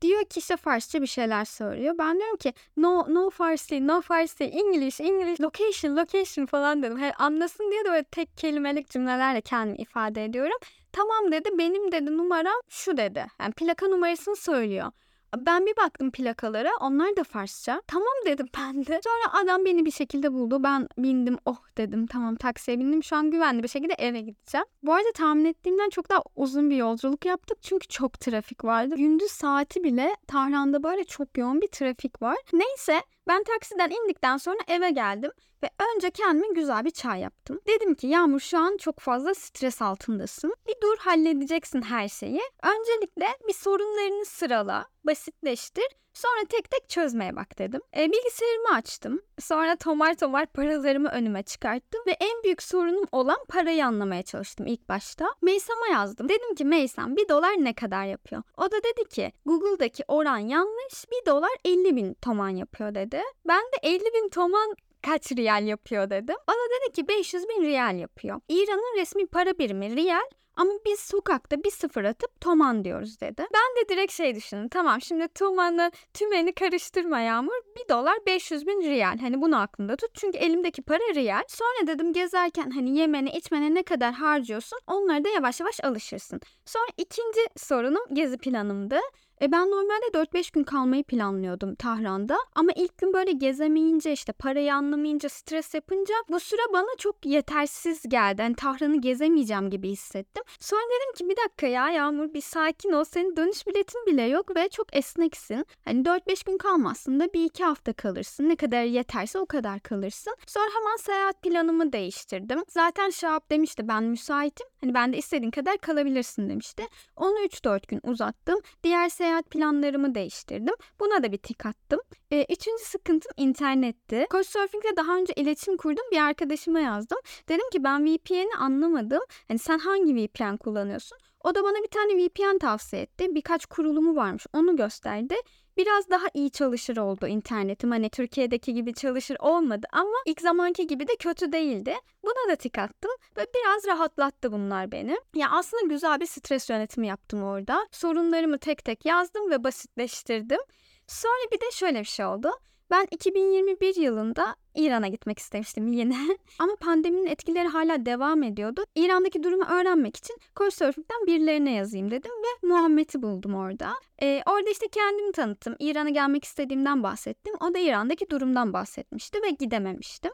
[0.00, 1.94] Diyor ki işte Farsça bir şeyler söylüyor.
[1.98, 6.98] Ben diyorum ki no no Farsi, no Farsi, English, English, location, location falan dedim.
[6.98, 10.58] Hani anlasın diye de böyle tek kelimelik cümlelerle kendimi ifade ediyorum.
[10.92, 13.26] Tamam dedi benim dedi numaram şu dedi.
[13.40, 14.92] Yani plaka numarasını söylüyor.
[15.36, 16.70] Ben bir baktım plakalara.
[16.80, 17.82] Onlar da Farsça.
[17.86, 19.00] Tamam dedim ben de.
[19.04, 20.62] Sonra adam beni bir şekilde buldu.
[20.62, 21.38] Ben bindim.
[21.46, 22.06] Oh dedim.
[22.06, 23.04] Tamam taksiye bindim.
[23.04, 24.66] Şu an güvenli bir şekilde eve gideceğim.
[24.82, 27.58] Bu arada tahmin ettiğimden çok daha uzun bir yolculuk yaptık.
[27.62, 28.94] Çünkü çok trafik vardı.
[28.96, 32.36] Gündüz saati bile Tahran'da böyle çok yoğun bir trafik var.
[32.52, 35.32] Neyse ben taksiden indikten sonra eve geldim
[35.62, 37.60] ve önce kendime güzel bir çay yaptım.
[37.66, 40.54] Dedim ki Yağmur şu an çok fazla stres altındasın.
[40.68, 42.40] Bir dur halledeceksin her şeyi.
[42.62, 46.01] Öncelikle bir sorunlarını sırala, basitleştir.
[46.14, 47.80] Sonra tek tek çözmeye bak dedim.
[47.96, 49.22] E, bilgisayarımı açtım.
[49.38, 52.02] Sonra tomar tomar paralarımı önüme çıkarttım.
[52.06, 55.26] Ve en büyük sorunum olan parayı anlamaya çalıştım ilk başta.
[55.42, 56.28] Meysam'a yazdım.
[56.28, 58.42] Dedim ki Meysam bir dolar ne kadar yapıyor?
[58.56, 61.04] O da dedi ki Google'daki oran yanlış.
[61.10, 63.22] Bir dolar 50 bin toman yapıyor dedi.
[63.48, 66.36] Ben de 50 bin toman kaç riyal yapıyor dedim.
[66.46, 68.40] O da dedi ki 500 bin riyal yapıyor.
[68.48, 70.22] İran'ın resmi para birimi riyal
[70.56, 73.46] ama biz sokakta bir sıfır atıp Toman diyoruz dedi.
[73.54, 74.68] Ben de direkt şey düşündüm.
[74.68, 77.52] Tamam şimdi Toman'la tümeni karıştırma Yağmur.
[77.76, 79.18] Bir dolar 500 bin riyal.
[79.18, 80.10] Hani bunu aklında tut.
[80.14, 81.42] Çünkü elimdeki para riyal.
[81.48, 86.40] Sonra dedim gezerken hani yemene içmene ne kadar harcıyorsun onlara da yavaş yavaş alışırsın.
[86.64, 89.00] Sonra ikinci sorunum gezi planımdı.
[89.42, 92.38] E ben normalde 4-5 gün kalmayı planlıyordum Tahran'da.
[92.54, 98.02] Ama ilk gün böyle gezemeyince işte parayı anlamayınca stres yapınca bu süre bana çok yetersiz
[98.08, 98.42] geldi.
[98.42, 100.44] Yani Tahran'ı gezemeyeceğim gibi hissettim.
[100.60, 103.04] Sonra dedim ki bir dakika ya Yağmur bir sakin ol.
[103.04, 105.66] Senin dönüş biletin bile yok ve çok esneksin.
[105.84, 108.48] Hani 4-5 gün kalmazsın da bir iki hafta kalırsın.
[108.48, 110.34] Ne kadar yeterse o kadar kalırsın.
[110.46, 112.62] Sonra hemen seyahat planımı değiştirdim.
[112.68, 114.66] Zaten Şahap demişti ben müsaitim.
[114.80, 116.82] Hani ben de istediğin kadar kalabilirsin demişti.
[117.16, 118.60] Onu 3-4 gün uzattım.
[118.84, 120.74] Diğer seyahat seyahat planlarımı değiştirdim.
[121.00, 122.00] Buna da bir tik attım.
[122.30, 124.26] E, üçüncü sıkıntım internetti.
[124.30, 126.04] Couchsurfing'de daha önce iletişim kurdum.
[126.12, 127.18] Bir arkadaşıma yazdım.
[127.48, 129.20] Dedim ki ben VPN'i anlamadım.
[129.48, 131.18] Hani sen hangi VPN kullanıyorsun?
[131.44, 133.34] O da bana bir tane VPN tavsiye etti.
[133.34, 134.46] Birkaç kurulumu varmış.
[134.52, 135.34] Onu gösterdi
[135.76, 137.90] biraz daha iyi çalışır oldu internetim.
[137.90, 141.94] Hani Türkiye'deki gibi çalışır olmadı ama ilk zamanki gibi de kötü değildi.
[142.22, 145.16] Buna da tik attım ve biraz rahatlattı bunlar beni.
[145.34, 147.88] Ya aslında güzel bir stres yönetimi yaptım orada.
[147.92, 150.60] Sorunlarımı tek tek yazdım ve basitleştirdim.
[151.06, 152.50] Sonra bir de şöyle bir şey oldu.
[152.92, 156.16] Ben 2021 yılında İran'a gitmek istemiştim yine.
[156.58, 158.84] Ama pandeminin etkileri hala devam ediyordu.
[158.94, 163.92] İran'daki durumu öğrenmek için Couchsurfing'den birilerine yazayım dedim ve Muhammed'i buldum orada.
[164.22, 165.76] Ee, orada işte kendimi tanıttım.
[165.78, 167.54] İran'a gelmek istediğimden bahsettim.
[167.60, 170.32] O da İran'daki durumdan bahsetmişti ve gidememiştim.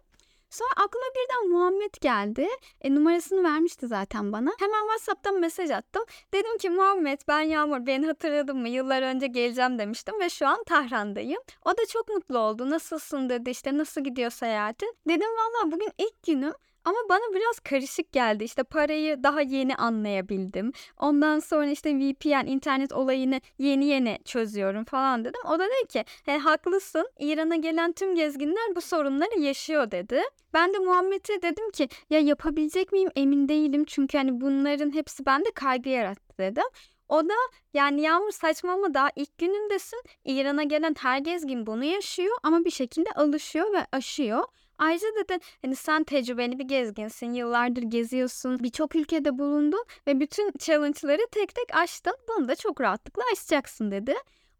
[0.51, 2.49] Sonra aklıma birden Muhammed geldi.
[2.81, 4.51] E, numarasını vermişti zaten bana.
[4.59, 6.05] Hemen WhatsApp'tan mesaj attım.
[6.35, 8.69] Dedim ki Muhammed ben Yağmur beni hatırladın mı?
[8.69, 11.43] Yıllar önce geleceğim demiştim ve şu an Tahran'dayım.
[11.65, 12.71] O da çok mutlu oldu.
[12.71, 14.97] Nasılsın dedi işte nasıl gidiyor seyahatin.
[15.09, 16.55] Dedim valla bugün ilk günüm.
[16.89, 18.45] Ama bana biraz karışık geldi.
[18.45, 20.73] İşte parayı daha yeni anlayabildim.
[20.99, 25.41] Ondan sonra işte VPN internet olayını yeni yeni çözüyorum falan dedim.
[25.47, 30.21] O da dedi ki He, haklısın İran'a gelen tüm gezginler bu sorunları yaşıyor dedi.
[30.55, 33.85] Ben de Muhammed'e dedim ki ya yapabilecek miyim emin değilim.
[33.85, 36.67] Çünkü hani bunların hepsi bende kaygı yarattı dedim.
[37.09, 37.35] O da
[37.75, 40.03] yani Yağmur saçmalama daha ilk günündesin.
[40.25, 44.45] İran'a gelen her gezgin bunu yaşıyor ama bir şekilde alışıyor ve aşıyor.
[44.79, 47.33] Ayrıca dedi hani sen tecrübeli bir gezginsin.
[47.33, 48.59] Yıllardır geziyorsun.
[48.59, 52.17] Birçok ülkede bulundun ve bütün challenge'ları tek tek aştın.
[52.29, 54.15] Bunu da çok rahatlıkla aşacaksın dedi.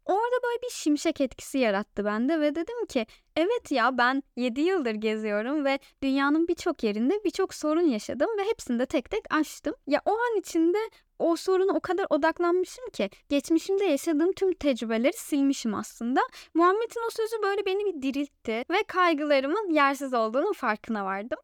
[0.05, 4.93] Orada böyle bir şimşek etkisi yarattı bende ve dedim ki evet ya ben 7 yıldır
[4.93, 9.75] geziyorum ve dünyanın birçok yerinde birçok sorun yaşadım ve hepsini de tek tek aştım.
[9.87, 10.77] Ya o an içinde
[11.19, 16.21] o soruna o kadar odaklanmışım ki geçmişimde yaşadığım tüm tecrübeleri silmişim aslında.
[16.53, 21.39] Muhammed'in o sözü böyle beni bir diriltti ve kaygılarımın yersiz olduğunu farkına vardım.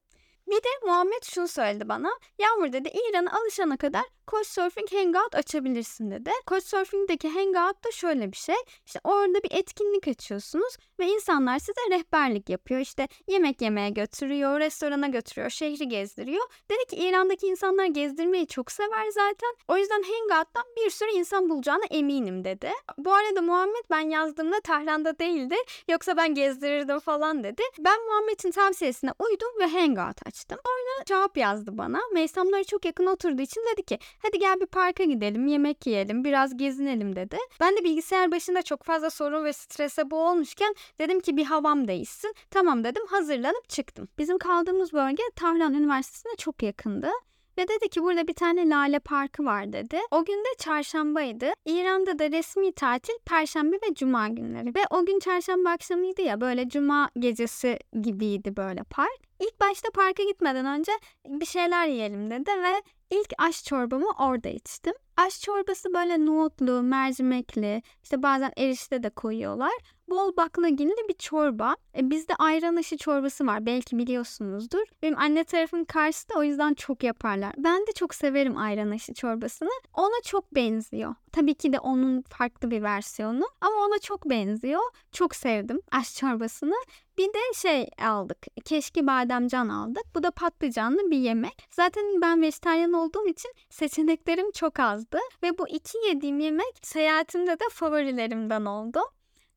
[0.48, 2.10] Bir de Muhammed şunu söyledi bana.
[2.40, 6.32] Yağmur dedi İran'a alışana kadar Couchsurfing Hangout açabilirsin dedi.
[6.48, 8.56] Couchsurfing'deki Hangout da şöyle bir şey.
[8.86, 12.80] İşte orada bir etkinlik açıyorsunuz ve insanlar size rehberlik yapıyor.
[12.80, 16.44] İşte yemek yemeye götürüyor, restorana götürüyor, şehri gezdiriyor.
[16.72, 19.56] Dedi ki İran'daki insanlar gezdirmeyi çok sever zaten.
[19.68, 22.72] O yüzden Hangout'tan bir sürü insan bulacağına eminim dedi.
[22.98, 25.56] Bu arada Muhammed ben yazdığımda Tahran'da değildi.
[25.90, 27.62] Yoksa ben gezdirirdim falan dedi.
[27.80, 30.60] Ben Muhammed'in tavsiyesine uydum ve Hangout açtım.
[30.96, 32.00] Sonra cevap yazdı bana.
[32.14, 36.58] Meysamlara çok yakın oturduğu için dedi ki hadi gel bir parka gidelim, yemek yiyelim, biraz
[36.58, 37.38] gezinelim dedi.
[37.60, 42.36] Ben de bilgisayar başında çok fazla sorun ve strese boğulmuşken dedim ki bir havam değişsin.
[42.52, 44.08] Tamam dedim hazırlanıp çıktım.
[44.18, 47.10] Bizim kaldığımız bölge Tahran Üniversitesi'ne çok yakındı.
[47.58, 50.00] Ve dedi ki burada bir tane lale parkı var dedi.
[50.12, 51.52] O gün de çarşambaydı.
[51.66, 54.76] İran'da da resmi tatil perşembe ve cuma günleri.
[54.76, 59.20] Ve o gün çarşamba akşamıydı ya böyle cuma gecesi gibiydi böyle park.
[59.40, 60.92] İlk başta parka gitmeden önce
[61.28, 64.94] bir şeyler yiyelim dedi ve ilk aş çorbamı orada içtim.
[65.18, 69.74] Aş çorbası böyle nohutlu, mercimekli, işte bazen erişte de koyuyorlar.
[70.10, 71.76] Bol baklagilli bir çorba.
[71.98, 73.66] E, bizde ayran aşı çorbası var.
[73.66, 74.84] Belki biliyorsunuzdur.
[75.02, 77.54] Benim anne tarafım karşıda o yüzden çok yaparlar.
[77.58, 79.70] Ben de çok severim ayran aşı çorbasını.
[79.94, 81.16] Ona çok benziyor.
[81.32, 84.82] Tabii ki de onun farklı bir versiyonu ama ona çok benziyor.
[85.12, 86.76] Çok sevdim aş çorbasını.
[87.18, 88.38] Bir de şey aldık.
[88.66, 90.04] Keşke bademcan aldık.
[90.16, 91.68] Bu da patlıcanlı bir yemek.
[91.72, 95.18] Zaten ben vejetaryen olduğum için seçeneklerim çok azdı.
[95.44, 99.00] Ve bu iki yediğim yemek seyahatimde de favorilerimden oldu.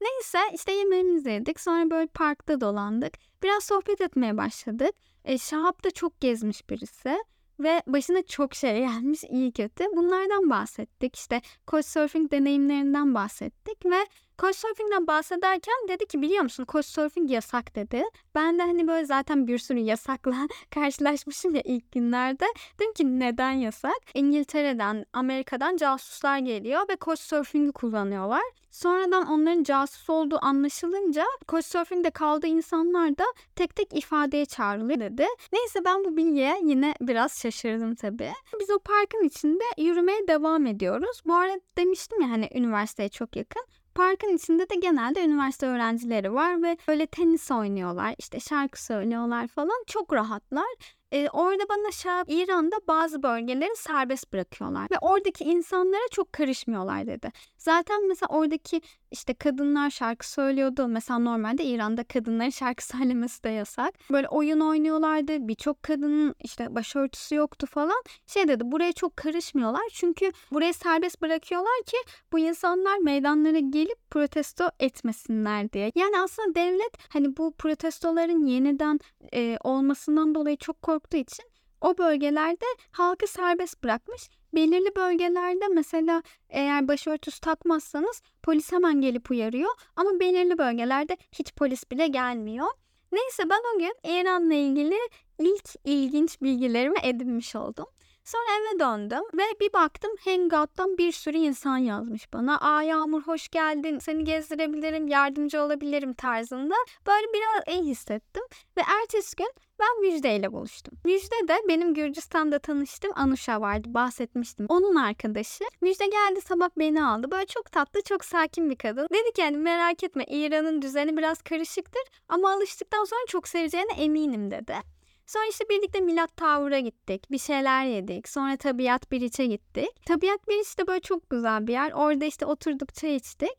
[0.01, 1.61] Neyse işte yemeğimizi yedik.
[1.61, 3.13] Sonra böyle parkta dolandık.
[3.43, 4.91] Biraz sohbet etmeye başladık.
[5.25, 7.19] E, Şahap da çok gezmiş birisi
[7.61, 9.85] ve başına çok şey gelmiş iyi kötü.
[9.97, 11.17] Bunlardan bahsettik.
[11.17, 14.07] İşte Couchsurfing deneyimlerinden bahsettik ve
[14.38, 18.03] Couchsurfing'den bahsederken dedi ki biliyor musun Couchsurfing yasak dedi.
[18.35, 22.44] Ben de hani böyle zaten bir sürü yasakla karşılaşmışım ya ilk günlerde.
[22.81, 23.96] Dedim ki neden yasak?
[24.14, 28.42] İngiltere'den, Amerika'dan casuslar geliyor ve Couchsurfing'i kullanıyorlar.
[28.70, 33.24] Sonradan onların casus olduğu anlaşılınca Couchsurfing'de kaldığı insanlar da
[33.57, 35.27] tek tek ifadeye çağrılıyor dedi.
[35.53, 38.33] Neyse ben bu bilgiye yine biraz şaşırdım tabii.
[38.61, 41.22] Biz o parkın içinde yürümeye devam ediyoruz.
[41.27, 43.62] Bu arada demiştim ya hani üniversiteye çok yakın.
[43.99, 49.85] Parkın içinde de genelde üniversite öğrencileri var ve böyle tenis oynuyorlar, işte şarkı söylüyorlar falan.
[49.87, 50.67] Çok rahatlar.
[51.13, 57.33] Ee, orada bana şarap İran'da bazı bölgeleri serbest bırakıyorlar ve oradaki insanlara çok karışmıyorlar dedi.
[57.59, 60.88] Zaten mesela oradaki işte kadınlar şarkı söylüyordu.
[60.88, 63.94] Mesela normalde İran'da kadınların şarkı söylemesi de yasak.
[64.11, 65.49] Böyle oyun oynuyorlardı.
[65.49, 68.03] Birçok kadının işte başörtüsü yoktu falan.
[68.27, 69.83] Şey dedi buraya çok karışmıyorlar.
[69.92, 71.97] Çünkü burayı serbest bırakıyorlar ki
[72.33, 75.92] bu insanlar meydanlara gelip protesto etmesinler diye.
[75.94, 79.01] Yani aslında devlet hani bu protestoların yeniden
[79.35, 81.44] e, olmasından dolayı çok korktuğu için
[81.81, 84.29] o bölgelerde halkı serbest bırakmış.
[84.55, 91.91] Belirli bölgelerde mesela eğer başörtüsü takmazsanız polis hemen gelip uyarıyor ama belirli bölgelerde hiç polis
[91.91, 92.67] bile gelmiyor.
[93.13, 94.99] Neyse ben o gün İran'la ilgili
[95.39, 97.87] ilk ilginç bilgilerimi edinmiş oldum.
[98.29, 102.61] Sonra eve döndüm ve bir baktım Hangout'tan bir sürü insan yazmış bana.
[102.61, 106.75] Aa Yağmur hoş geldin, seni gezdirebilirim, yardımcı olabilirim tarzında.
[107.07, 108.43] Böyle biraz iyi hissettim.
[108.77, 110.99] Ve ertesi gün ben Müjde ile buluştum.
[111.05, 114.67] Müjde de benim Gürcistan'da tanıştığım Anuşa vardı bahsetmiştim.
[114.69, 115.64] Onun arkadaşı.
[115.81, 117.31] Müjde geldi sabah beni aldı.
[117.31, 119.09] Böyle çok tatlı çok sakin bir kadın.
[119.12, 124.51] Dedi ki yani merak etme İran'ın düzeni biraz karışıktır ama alıştıktan sonra çok seveceğine eminim
[124.51, 124.98] dedi.
[125.29, 127.31] Sonra işte birlikte Milat Tower'a gittik.
[127.31, 128.29] Bir şeyler yedik.
[128.29, 130.07] Sonra Tabiat Biriç'e gittik.
[130.07, 131.93] Tabiat Biriç de böyle çok güzel bir yer.
[131.93, 133.51] Orada işte oturduk çay içtik.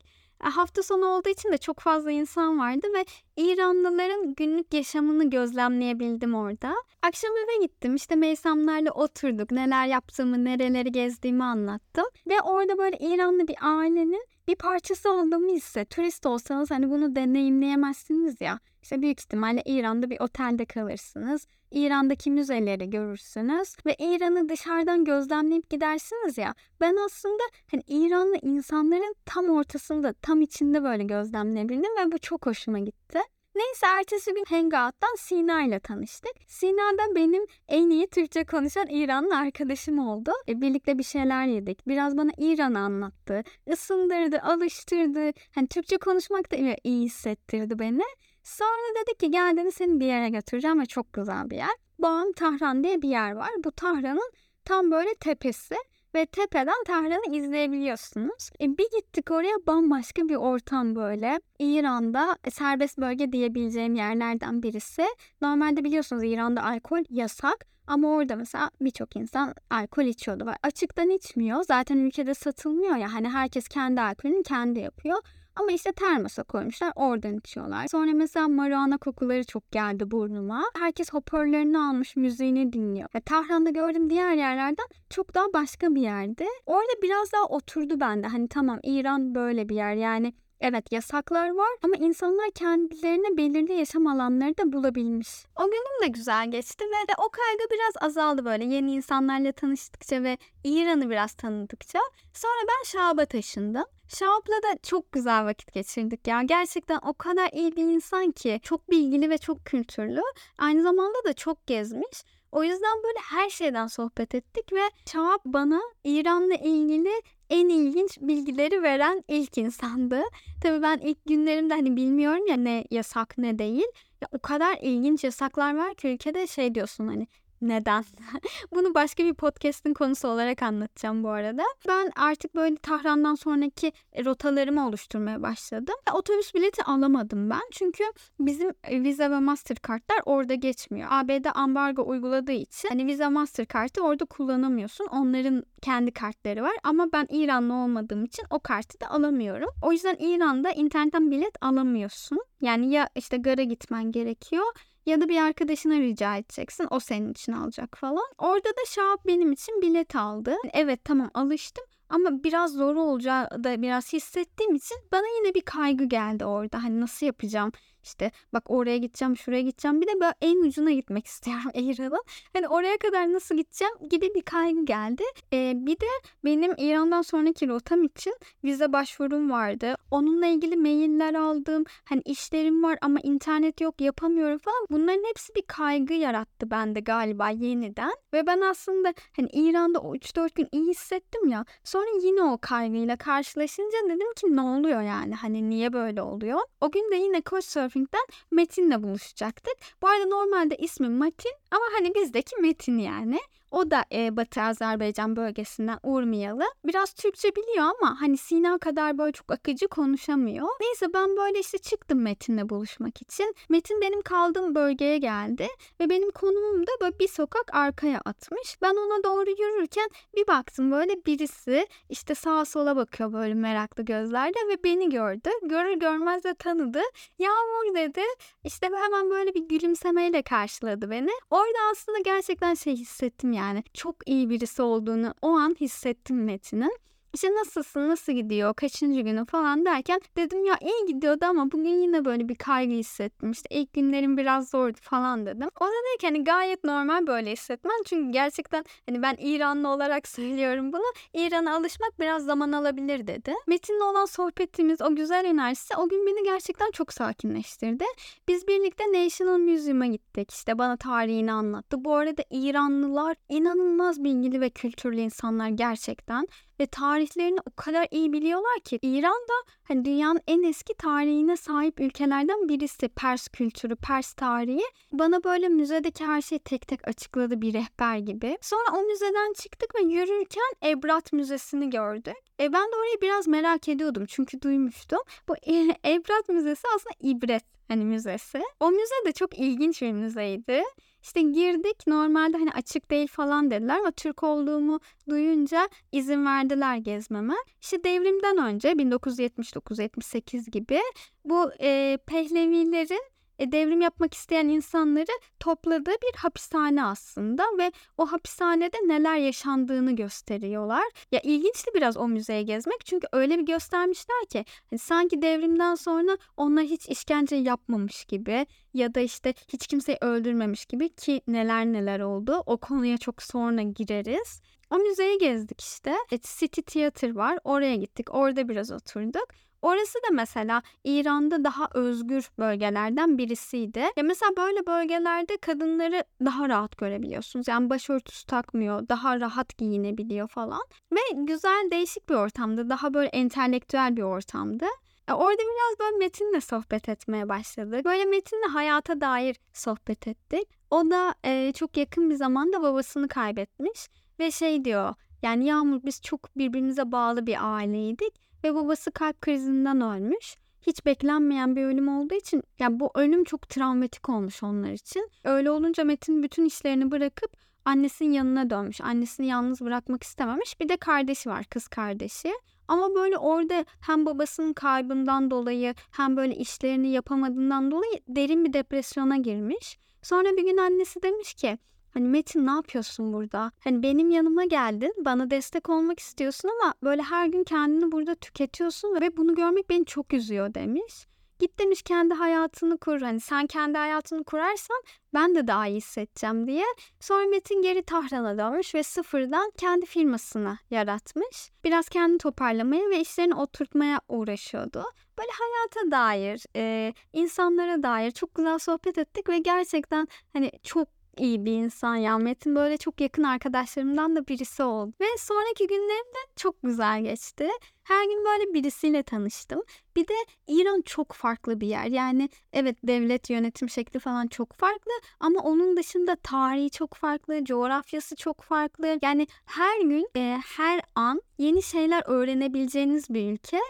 [0.44, 3.04] E, hafta sonu olduğu için de çok fazla insan vardı ve
[3.36, 6.74] İranlıların günlük yaşamını gözlemleyebildim orada.
[7.02, 12.04] Akşam eve gittim işte meysamlarla oturduk neler yaptığımı nereleri gezdiğimi anlattım.
[12.26, 15.90] Ve orada böyle İranlı bir ailenin bir parçası olduğumu hisset.
[15.90, 18.60] Turist olsanız hani bunu deneyimleyemezsiniz ya.
[18.82, 21.46] İşte büyük ihtimalle İran'da bir otelde kalırsınız.
[21.70, 26.54] İran'daki müzeleri görürsünüz ve İran'ı dışarıdan gözlemleyip gidersiniz ya.
[26.80, 32.78] Ben aslında hani İranlı insanların tam ortasında, tam içinde böyle gözlemleyebildim ve bu çok hoşuma
[32.78, 33.18] gitti.
[33.54, 36.32] Neyse ertesi gün Hangout'tan Sina ile tanıştık.
[36.46, 40.30] Sina da benim en iyi Türkçe konuşan İranlı arkadaşım oldu.
[40.48, 41.88] E, birlikte bir şeyler yedik.
[41.88, 43.42] Biraz bana İran'ı anlattı.
[43.66, 45.32] Isındırdı, alıştırdı.
[45.54, 48.02] Hani Türkçe konuşmak da iyi hissettirdi beni.
[48.42, 51.76] Sonra dedi ki gel dedi seni bir yere götüreceğim ve çok güzel bir yer.
[51.98, 53.50] Bağım Tahran diye bir yer var.
[53.64, 54.32] Bu Tahran'ın
[54.64, 55.74] tam böyle tepesi
[56.14, 58.50] ve tepeden Tahran'ı izleyebiliyorsunuz.
[58.60, 61.40] E, bir gittik oraya bambaşka bir ortam böyle.
[61.58, 65.06] İran'da e, serbest bölge diyebileceğim yerlerden birisi.
[65.40, 70.52] Normalde biliyorsunuz İran'da alkol yasak ama orada mesela birçok insan alkol içiyordu.
[70.62, 71.62] Açıktan içmiyor.
[71.62, 73.12] Zaten ülkede satılmıyor ya.
[73.12, 75.18] Hani herkes kendi alkolünü kendi yapıyor.
[75.60, 77.86] Ama işte termosa koymuşlar oradan içiyorlar.
[77.88, 80.64] Sonra mesela marihuana kokuları çok geldi burnuma.
[80.78, 83.08] Herkes hoparlörünü almış müziğini dinliyor.
[83.14, 86.46] Ve Tahran'da gördüğüm diğer yerlerden çok daha başka bir yerde.
[86.66, 88.26] Orada biraz daha oturdu bende.
[88.26, 94.06] Hani tamam İran böyle bir yer yani Evet yasaklar var ama insanlar kendilerine belirli yaşam
[94.06, 95.28] alanları da bulabilmiş.
[95.56, 100.38] O günüm de güzel geçti ve o kaygı biraz azaldı böyle yeni insanlarla tanıştıkça ve
[100.64, 101.98] İran'ı biraz tanıdıkça.
[102.34, 103.84] Sonra ben Şahab'a taşındım.
[104.08, 106.42] Şahap'la da çok güzel vakit geçirdik ya.
[106.42, 108.60] Gerçekten o kadar iyi bir insan ki.
[108.62, 110.22] Çok bilgili ve çok kültürlü.
[110.58, 112.24] Aynı zamanda da çok gezmiş.
[112.52, 118.82] O yüzden böyle her şeyden sohbet ettik ve Şahap bana İran'la ilgili en ilginç bilgileri
[118.82, 120.22] veren ilk insandı.
[120.62, 123.86] Tabii ben ilk günlerimde hani bilmiyorum ya ne yasak ne değil.
[124.22, 127.26] Ya o kadar ilginç yasaklar var ki ülkede şey diyorsun hani
[127.62, 128.04] neden?
[128.74, 131.62] Bunu başka bir podcast'in konusu olarak anlatacağım bu arada.
[131.88, 133.92] Ben artık böyle Tahran'dan sonraki
[134.24, 135.94] rotalarımı oluşturmaya başladım.
[136.14, 137.62] Otobüs bileti alamadım ben.
[137.72, 138.04] Çünkü
[138.40, 141.08] bizim Visa ve Mastercard'lar orada geçmiyor.
[141.10, 145.06] ABD ambargo uyguladığı için hani Visa Mastercard'ı orada kullanamıyorsun.
[145.06, 149.68] Onların kendi kartları var ama ben İranlı olmadığım için o kartı da alamıyorum.
[149.82, 152.38] O yüzden İran'da internetten bilet alamıyorsun.
[152.60, 154.64] Yani ya işte gara gitmen gerekiyor
[155.06, 156.86] ya da bir arkadaşına rica edeceksin.
[156.90, 158.26] O senin için alacak falan.
[158.38, 160.54] Orada da Şahap benim için bilet aldı.
[160.72, 166.04] Evet tamam alıştım ama biraz zor olacağı da biraz hissettiğim için bana yine bir kaygı
[166.04, 166.82] geldi orada.
[166.82, 167.72] Hani nasıl yapacağım?
[168.02, 170.00] İşte bak oraya gideceğim, şuraya gideceğim.
[170.00, 172.22] Bir de ben en ucuna gitmek istiyorum İran'ın.
[172.52, 175.22] Hani oraya kadar nasıl gideceğim gibi bir kaygı geldi.
[175.52, 176.06] Ee, bir de
[176.44, 178.34] benim İran'dan sonraki rotam için
[178.64, 179.94] vize başvurum vardı.
[180.10, 181.84] Onunla ilgili mailler aldım.
[182.04, 184.86] Hani işlerim var ama internet yok yapamıyorum falan.
[184.90, 188.12] Bunların hepsi bir kaygı yarattı bende galiba yeniden.
[188.32, 191.64] Ve ben aslında hani İran'da o 3-4 gün iyi hissettim ya.
[191.84, 195.34] Sonra yine o kaygıyla karşılaşınca dedim ki ne oluyor yani?
[195.34, 196.60] Hani niye böyle oluyor?
[196.80, 199.74] O gün de yine Couchsurfing Couchsurfing'den Metin'le buluşacaktık.
[200.02, 203.40] Bu arada normalde ismi Metin ama hani bizdeki Metin yani.
[203.70, 206.64] O da e, Batı Azerbaycan bölgesinden Urmiyalı.
[206.84, 210.68] Biraz Türkçe biliyor ama hani Sina kadar böyle çok akıcı konuşamıyor.
[210.80, 213.54] Neyse ben böyle işte çıktım Metin'le buluşmak için.
[213.68, 215.68] Metin benim kaldığım bölgeye geldi
[216.00, 218.76] ve benim konumum da böyle bir sokak arkaya atmış.
[218.82, 224.68] Ben ona doğru yürürken bir baktım böyle birisi işte sağa sola bakıyor böyle meraklı gözlerle
[224.68, 225.50] ve beni gördü.
[225.62, 227.00] Görür görmez de tanıdı.
[227.38, 228.22] Yağmur dedi.
[228.64, 231.30] İşte hemen böyle bir gülümsemeyle karşıladı beni.
[231.50, 233.84] Orada aslında gerçekten şey hissettim yani.
[233.94, 236.98] Çok iyi birisi olduğunu o an hissettim Metin'in.
[237.34, 242.24] İşte nasılsın, nasıl gidiyor, kaçıncı günü falan derken dedim ya iyi gidiyordu ama bugün yine
[242.24, 243.50] böyle bir kaygı hissettim.
[243.50, 245.68] İşte ilk günlerim biraz zordu falan dedim.
[245.80, 248.02] O da dedi ki hani gayet normal böyle hissetmen.
[248.06, 251.12] Çünkü gerçekten hani ben İranlı olarak söylüyorum bunu.
[251.34, 253.54] İran'a alışmak biraz zaman alabilir dedi.
[253.66, 258.04] Metin'le olan sohbetimiz, o güzel enerjisi o gün beni gerçekten çok sakinleştirdi.
[258.48, 260.50] Biz birlikte National Museum'a gittik.
[260.50, 262.04] İşte bana tarihini anlattı.
[262.04, 266.46] Bu arada İranlılar inanılmaz bilgili ve kültürlü insanlar gerçekten
[266.80, 272.00] ve tarihlerini o kadar iyi biliyorlar ki İran da hani dünyanın en eski tarihine sahip
[272.00, 274.84] ülkelerden birisi Pers kültürü, Pers tarihi.
[275.12, 278.58] Bana böyle müzedeki her şeyi tek tek açıkladı bir rehber gibi.
[278.60, 282.36] Sonra o müzeden çıktık ve yürürken Ebrat Müzesi'ni gördük.
[282.60, 285.20] E ben de orayı biraz merak ediyordum çünkü duymuştum.
[285.48, 285.54] Bu
[286.06, 288.62] Ebrat Müzesi aslında ibret hani müzesi.
[288.80, 290.82] O müze de çok ilginç bir müzeydi.
[291.22, 297.54] İşte girdik normalde hani açık değil falan dediler ama Türk olduğumu duyunca izin verdiler gezmeme.
[297.80, 301.00] İşte devrimden önce 1979-78 gibi
[301.44, 303.22] bu e, Pehlevilerin
[303.60, 311.04] e, devrim yapmak isteyen insanları topladığı bir hapishane aslında ve o hapishanede neler yaşandığını gösteriyorlar.
[311.32, 316.38] Ya ilginçti biraz o müzeye gezmek çünkü öyle bir göstermişler ki hani sanki devrimden sonra
[316.56, 322.20] onlar hiç işkence yapmamış gibi ya da işte hiç kimseyi öldürmemiş gibi ki neler neler
[322.20, 322.62] oldu.
[322.66, 324.60] O konuya çok sonra gireriz.
[324.90, 326.14] O müzeyi gezdik işte.
[326.58, 327.58] City Theater var.
[327.64, 328.34] Oraya gittik.
[328.34, 329.46] Orada biraz oturduk.
[329.82, 333.98] Orası da mesela İran'da daha özgür bölgelerden birisiydi.
[333.98, 337.68] Ya mesela böyle bölgelerde kadınları daha rahat görebiliyorsunuz.
[337.68, 340.82] Yani başörtüsü takmıyor, daha rahat giyinebiliyor falan.
[341.12, 342.90] Ve güzel değişik bir ortamdı.
[342.90, 344.86] Daha böyle entelektüel bir ortamdı.
[345.30, 348.04] Orada biraz böyle Metin'le sohbet etmeye başladık.
[348.04, 350.68] Böyle Metin'le hayata dair sohbet ettik.
[350.90, 356.22] O da e, çok yakın bir zamanda babasını kaybetmiş ve şey diyor Yani Yağmur biz
[356.22, 360.56] çok birbirimize bağlı bir aileydik ve babası kalp krizinden ölmüş.
[360.82, 365.30] Hiç beklenmeyen bir ölüm olduğu için yani bu ölüm çok travmatik olmuş onlar için.
[365.44, 369.00] Öyle olunca Metin bütün işlerini bırakıp annesinin yanına dönmüş.
[369.00, 370.80] Annesini yalnız bırakmak istememiş.
[370.80, 372.52] Bir de kardeşi var, kız kardeşi.
[372.88, 379.36] Ama böyle orada hem babasının kaybından dolayı hem böyle işlerini yapamadığından dolayı derin bir depresyona
[379.36, 379.98] girmiş.
[380.22, 381.78] Sonra bir gün annesi demiş ki
[382.14, 383.72] Hani Metin ne yapıyorsun burada?
[383.84, 389.20] Hani benim yanıma geldin, bana destek olmak istiyorsun ama böyle her gün kendini burada tüketiyorsun
[389.20, 391.26] ve bunu görmek beni çok üzüyor demiş.
[391.60, 393.20] Git demiş kendi hayatını kur.
[393.20, 395.02] Hani sen kendi hayatını kurarsan
[395.34, 396.84] ben de daha iyi hissedeceğim diye.
[397.20, 401.70] Sonra Metin geri Tahran'a dönmüş ve sıfırdan kendi firmasını yaratmış.
[401.84, 405.04] Biraz kendini toparlamaya ve işlerini oturtmaya uğraşıyordu.
[405.38, 411.64] Böyle hayata dair, e, insanlara dair çok güzel sohbet ettik ve gerçekten hani çok iyi
[411.64, 412.38] bir insan ya.
[412.38, 415.12] Metin böyle çok yakın arkadaşlarımdan da birisi oldu.
[415.20, 417.68] Ve sonraki günlerim de çok güzel geçti.
[418.02, 419.82] Her gün böyle birisiyle tanıştım.
[420.16, 420.34] Bir de
[420.66, 422.06] İran çok farklı bir yer.
[422.06, 428.36] Yani evet devlet yönetim şekli falan çok farklı ama onun dışında tarihi çok farklı, coğrafyası
[428.36, 429.18] çok farklı.
[429.22, 433.80] Yani her gün, e, her an yeni şeyler öğrenebileceğiniz bir ülke.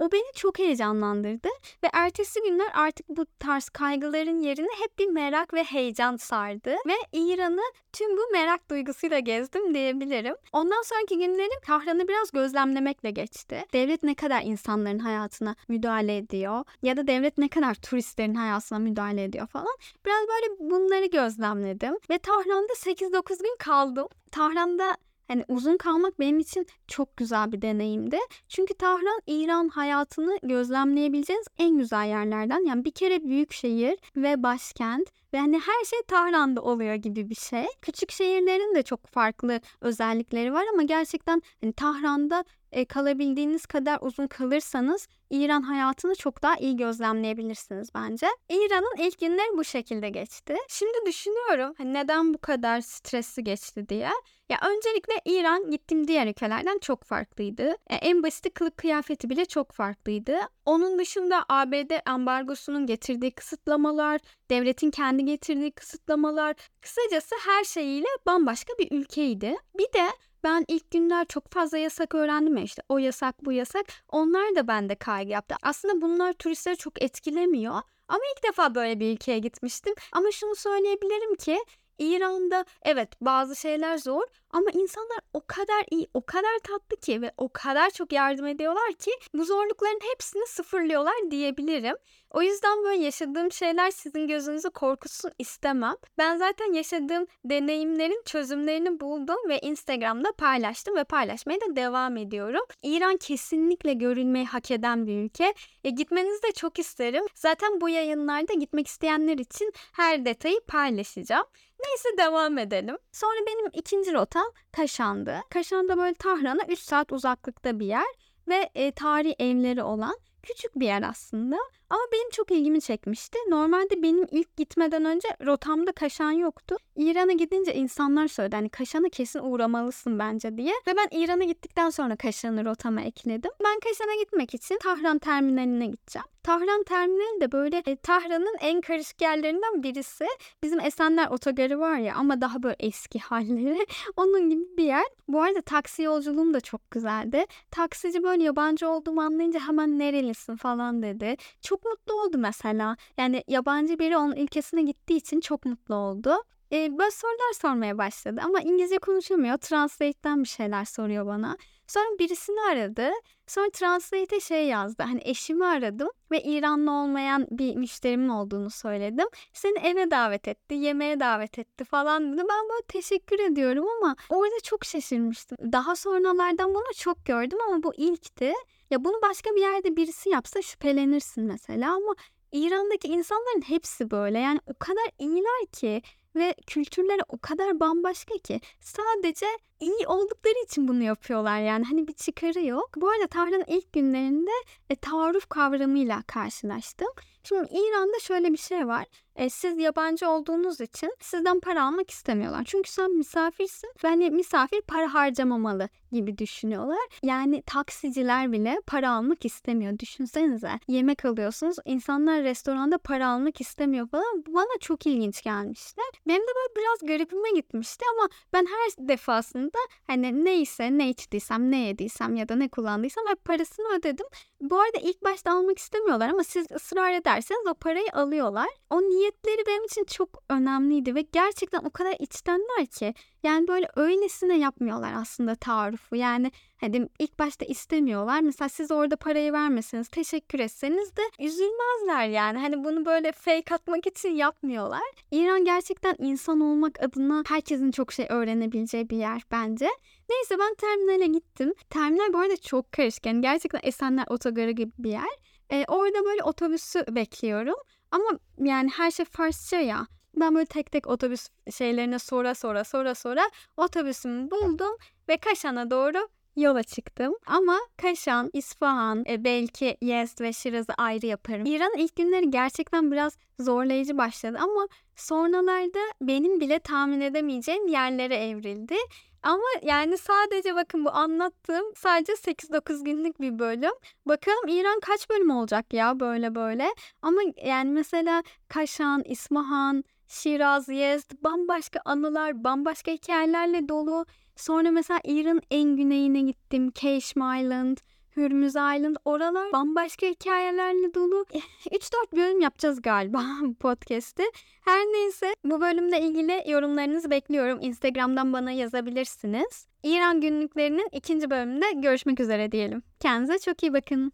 [0.00, 1.48] O beni çok heyecanlandırdı
[1.84, 6.94] ve ertesi günler artık bu tarz kaygıların yerine hep bir merak ve heyecan sardı ve
[7.12, 10.34] İran'ı tüm bu merak duygusuyla gezdim diyebilirim.
[10.52, 13.64] Ondan sonraki günlerim Tahran'ı biraz gözlemlemekle geçti.
[13.72, 19.24] Devlet ne kadar insanların hayatına müdahale ediyor ya da devlet ne kadar turistlerin hayatına müdahale
[19.24, 19.76] ediyor falan.
[20.06, 24.08] Biraz böyle bunları gözlemledim ve Tahran'da 8-9 gün kaldım.
[24.32, 24.96] Tahran'da
[25.30, 28.18] Hani uzun kalmak benim için çok güzel bir deneyimdi.
[28.48, 32.66] Çünkü Tahran İran hayatını gözlemleyebileceğiniz en güzel yerlerden.
[32.66, 37.34] Yani bir kere büyük şehir ve başkent ve hani her şey Tahran'da oluyor gibi bir
[37.34, 37.66] şey.
[37.82, 44.26] Küçük şehirlerin de çok farklı özellikleri var ama gerçekten hani Tahran'da e, kalabildiğiniz kadar uzun
[44.26, 48.26] kalırsanız İran hayatını çok daha iyi gözlemleyebilirsiniz bence.
[48.48, 50.56] İran'ın ilk günleri bu şekilde geçti.
[50.68, 54.10] Şimdi düşünüyorum hani neden bu kadar stresli geçti diye.
[54.50, 57.76] Ya öncelikle İran gittiğim diğer ülkelerden çok farklıydı.
[57.90, 60.38] E, en basit kılık kıyafeti bile çok farklıydı.
[60.64, 64.20] Onun dışında ABD ambargosunun getirdiği kısıtlamalar,
[64.50, 69.56] devletin kendi getirdiği kısıtlamalar, kısacası her şeyiyle bambaşka bir ülkeydi.
[69.78, 70.08] Bir de
[70.44, 73.86] ben ilk günler çok fazla yasak öğrendim ya işte o yasak bu yasak.
[74.08, 75.54] Onlar da bende kaygı yaptı.
[75.62, 77.82] Aslında bunlar turistleri çok etkilemiyor.
[78.08, 79.94] Ama ilk defa böyle bir ülkeye gitmiştim.
[80.12, 81.58] Ama şunu söyleyebilirim ki
[82.00, 84.22] İran'da evet bazı şeyler zor
[84.52, 88.92] ama insanlar o kadar iyi, o kadar tatlı ki ve o kadar çok yardım ediyorlar
[88.92, 91.96] ki bu zorlukların hepsini sıfırlıyorlar diyebilirim.
[92.30, 95.94] O yüzden böyle yaşadığım şeyler sizin gözünüzü korkutsun istemem.
[96.18, 102.62] Ben zaten yaşadığım deneyimlerin çözümlerini buldum ve Instagram'da paylaştım ve paylaşmaya da devam ediyorum.
[102.82, 105.54] İran kesinlikle görülmeyi hak eden bir ülke.
[105.84, 107.24] E, gitmenizi de çok isterim.
[107.34, 111.46] Zaten bu yayınlarda gitmek isteyenler için her detayı paylaşacağım.
[111.86, 112.98] Neyse devam edelim.
[113.12, 115.40] Sonra benim ikinci rotam Kaşan'dı.
[115.50, 118.06] Kaşan da böyle Tahran'a 3 saat uzaklıkta bir yer
[118.48, 121.56] ve e, tarihi evleri olan küçük bir yer aslında.
[121.90, 123.38] Ama benim çok ilgimi çekmişti.
[123.48, 126.76] Normalde benim ilk gitmeden önce rotamda Kaşan yoktu.
[126.96, 130.72] İran'a gidince insanlar söyledi hani Kaşan'a kesin uğramalısın bence diye.
[130.86, 133.50] Ve ben İran'a gittikten sonra Kaşan'ı rotama ekledim.
[133.64, 136.26] Ben Kaşan'a gitmek için Tahran terminaline gideceğim.
[136.42, 140.26] Tahran terminali de böyle e, Tahran'ın en karışık yerlerinden birisi.
[140.62, 143.86] Bizim Esenler Otogarı var ya ama daha böyle eski halleri.
[144.16, 145.04] Onun gibi bir yer.
[145.28, 147.44] Bu arada taksi yolculuğum da çok güzeldi.
[147.70, 151.36] Taksici böyle yabancı olduğumu anlayınca hemen nerelisin falan dedi.
[151.62, 152.96] Çok çok mutlu oldu mesela.
[153.18, 156.34] Yani yabancı biri onun ülkesine gittiği için çok mutlu oldu.
[156.72, 159.56] Ee, böyle sorular sormaya başladı ama İngilizce konuşamıyor.
[159.58, 161.56] Translate'den bir şeyler soruyor bana.
[161.86, 163.10] Sonra birisini aradı.
[163.46, 165.02] Sonra Translate'e şey yazdı.
[165.02, 169.26] Hani eşimi aradım ve İranlı olmayan bir müşterimin olduğunu söyledim.
[169.52, 172.42] Seni eve davet etti, yemeğe davet etti falan dedi.
[172.48, 175.58] Ben böyle teşekkür ediyorum ama orada çok şaşırmıştım.
[175.72, 178.52] Daha sonralardan bunu çok gördüm ama bu ilkti.
[178.90, 182.14] Ya bunu başka bir yerde birisi yapsa şüphelenirsin mesela ama
[182.52, 184.38] İran'daki insanların hepsi böyle.
[184.38, 186.02] Yani o kadar iyiler ki
[186.36, 189.46] ve kültürleri o kadar bambaşka ki sadece
[189.80, 192.90] iyi oldukları için bunu yapıyorlar yani hani bir çıkarı yok.
[192.96, 194.50] Bu arada Tahran'ın ilk günlerinde
[194.90, 197.08] e, taarruf kavramıyla karşılaştım.
[197.44, 199.06] Şimdi İran'da şöyle bir şey var.
[199.36, 202.62] E, siz yabancı olduğunuz için sizden para almak istemiyorlar.
[202.66, 206.98] Çünkü sen misafirsin ve hani misafir para harcamamalı gibi düşünüyorlar.
[207.22, 209.98] Yani taksiciler bile para almak istemiyor.
[209.98, 211.76] Düşünsenize yemek alıyorsunuz.
[211.84, 214.44] insanlar restoranda para almak istemiyor falan.
[214.46, 216.00] Bana çok ilginç gelmişti.
[216.28, 219.69] Benim de böyle biraz garibime gitmişti ama ben her defasında
[220.06, 224.26] hani neyse ne içtiysem ne yediysem ya da ne kullandıysam hep parasını ödedim.
[224.60, 228.68] Bu arada ilk başta almak istemiyorlar ama siz ısrar ederseniz o parayı alıyorlar.
[228.90, 234.58] O niyetleri benim için çok önemliydi ve gerçekten o kadar içtenler ki yani böyle öylesine
[234.58, 236.16] yapmıyorlar aslında taarrufu.
[236.16, 238.40] Yani hadi ilk başta istemiyorlar.
[238.40, 242.58] Mesela siz orada parayı vermeseniz, teşekkür etseniz de üzülmezler yani.
[242.58, 245.02] Hani bunu böyle fake atmak için yapmıyorlar.
[245.30, 249.88] İran gerçekten insan olmak adına herkesin çok şey öğrenebileceği bir yer bence.
[250.30, 251.74] Neyse ben terminale gittim.
[251.90, 253.26] Terminal bu arada çok karışık.
[253.26, 255.30] Yani gerçekten Esenler Otogarı gibi bir yer.
[255.70, 257.76] Ee, orada böyle otobüsü bekliyorum.
[258.10, 260.06] Ama yani her şey Farsça ya.
[260.36, 264.96] Ben böyle tek tek otobüs şeylerine sonra sonra sonra sonra otobüsümü buldum
[265.28, 267.34] ve Kaşan'a doğru yola çıktım.
[267.46, 271.66] Ama Kaşan, İsfahan, e, belki Yezd ve Şiraz'ı ayrı yaparım.
[271.66, 278.96] İran'ın ilk günleri gerçekten biraz zorlayıcı başladı ama sonralarda benim bile tahmin edemeyeceğim yerlere evrildi.
[279.42, 283.92] Ama yani sadece bakın bu anlattığım sadece 8-9 günlük bir bölüm.
[284.26, 286.88] Bakalım İran kaç bölüm olacak ya böyle böyle.
[287.22, 294.26] Ama yani mesela Kaşan, İsmahan, Şiraz, Yezd bambaşka anılar, bambaşka hikayelerle dolu.
[294.56, 296.90] Sonra mesela İran'ın en güneyine gittim.
[296.90, 297.96] Keşm Island,
[298.36, 299.16] Hürmüz Island.
[299.24, 301.44] Oralar bambaşka hikayelerle dolu.
[301.90, 303.42] 3-4 bölüm yapacağız galiba
[303.80, 304.42] podcast'i.
[304.84, 307.78] Her neyse bu bölümle ilgili yorumlarınızı bekliyorum.
[307.82, 309.86] Instagram'dan bana yazabilirsiniz.
[310.02, 313.02] İran günlüklerinin ikinci bölümünde görüşmek üzere diyelim.
[313.20, 314.32] Kendinize çok iyi bakın.